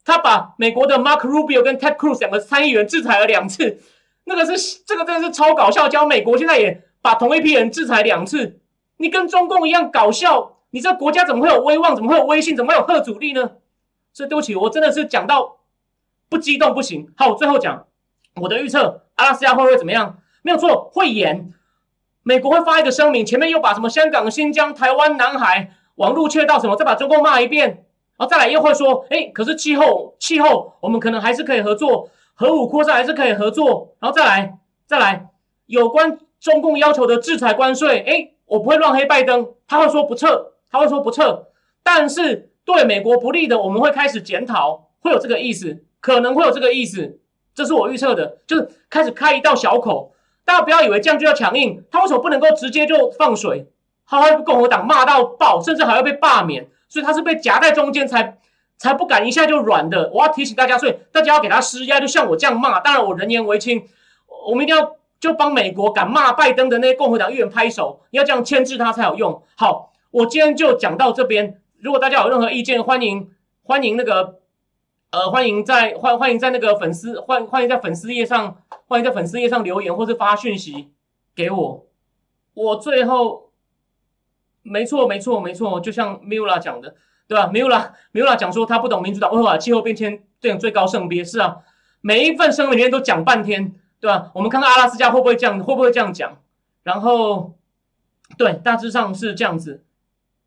[0.09, 3.79] 他把美国的 Mark Rubio 跟 Ted Cruz 两个参议员制裁了两次，
[4.23, 5.87] 那个是这个真的是超搞笑。
[5.87, 8.59] 教美国现在也把同一批人制裁两次，
[8.97, 10.57] 你跟中共一样搞笑。
[10.71, 11.95] 你这国家怎么会有威望？
[11.95, 12.55] 怎么会有威信？
[12.55, 13.51] 怎么会有贺阻力呢？
[14.13, 15.57] 所以对不起，我真的是讲到
[16.29, 17.11] 不激动不行。
[17.15, 17.85] 好，我最后讲
[18.35, 20.17] 我的预测，阿拉斯加会不会怎么样？
[20.41, 21.53] 没有错，会演。
[22.23, 27.85] 美国会发一个声明，前面又把什么香港、新疆、台湾、南海网络切到什么，再把中共骂一遍。
[28.19, 35.29] 然后再来又会说，哎，可是气候气候我们可能还是可以合作，核武扩散还是可以合作，然后再来再来
[35.67, 41.47] 有关中共要求的制裁关税，哎，我不会乱黑拜登，他会说不撤，他会说不撤，
[41.81, 47.21] 但是对美国不利的，我们会开始检讨，会有这个意思，可能会有这个意思，
[47.55, 50.13] 这是我预测的，就是开始开一道小口。
[50.43, 53.71] 大家不要以为这样就要强硬，他为什么不能够直接就放水？
[54.05, 58.37] 他会共和党骂到爆，甚至还要被罢免，所以他是被夹在中间才
[58.77, 60.11] 才不敢一下就软的。
[60.11, 62.81] 我要提醒大家，所以大家要给他施压，就像我这样骂。
[62.81, 63.87] 当然我人言为轻，
[64.49, 69.41] 我们一定要就帮美国敢骂拜登的那些共和党议员拍手，你要这样牵制他才有用。
[69.55, 71.61] 好，我今天就讲到这边。
[71.79, 73.31] 如果大家有任何意见，欢迎
[73.63, 74.39] 欢迎那个
[75.11, 78.57] 呃欢迎在欢欢迎在那个粉丝欢欢迎在粉丝页上。
[78.87, 80.89] 欢迎在粉丝页上留言，或是发讯息
[81.35, 81.85] 给我。
[82.55, 83.48] 我最后，
[84.69, 86.95] 没错，没错，没错，就像米拉讲的，
[87.27, 91.57] 对吧？Mila，Mila 讲说他不懂民主党为何把气候变迁这种最高圣别，是啊，
[92.01, 94.31] 每一份声明里面都讲半天，对吧？
[94.33, 96.37] 我们看看阿拉斯加会不会这样，会不会这样讲？
[96.83, 97.55] 然后，
[98.37, 99.83] 对，大致上是这样子。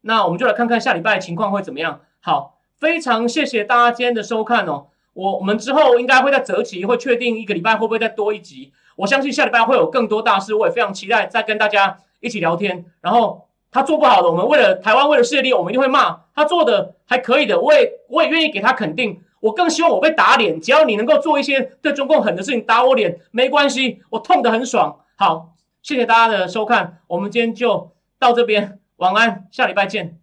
[0.02, 2.00] 那我们就来看看下礼拜情况会怎么样。
[2.20, 4.86] 好，非常谢谢大家今天的收看哦。
[5.12, 8.72] 我我们之后应该会在择期，会确定一个礼拜会不会再多一集。
[8.96, 12.84] 我相信下礼拜会有更多大事，我也非常期待再跟大家一起聊天。
[13.00, 19.20] 然后他做不好的，我们为了台湾，为了世界力，我们一定会骂他做的还可以的，我也我也愿意给他肯定。
[19.40, 25.00] 我更希望我被打脸，只要你能够做一些对中共狠的事情，打我脸没关系，我痛得很爽。
[25.16, 30.21] 好，谢谢大家的收看，我们今天就到这边，晚安，下礼拜见。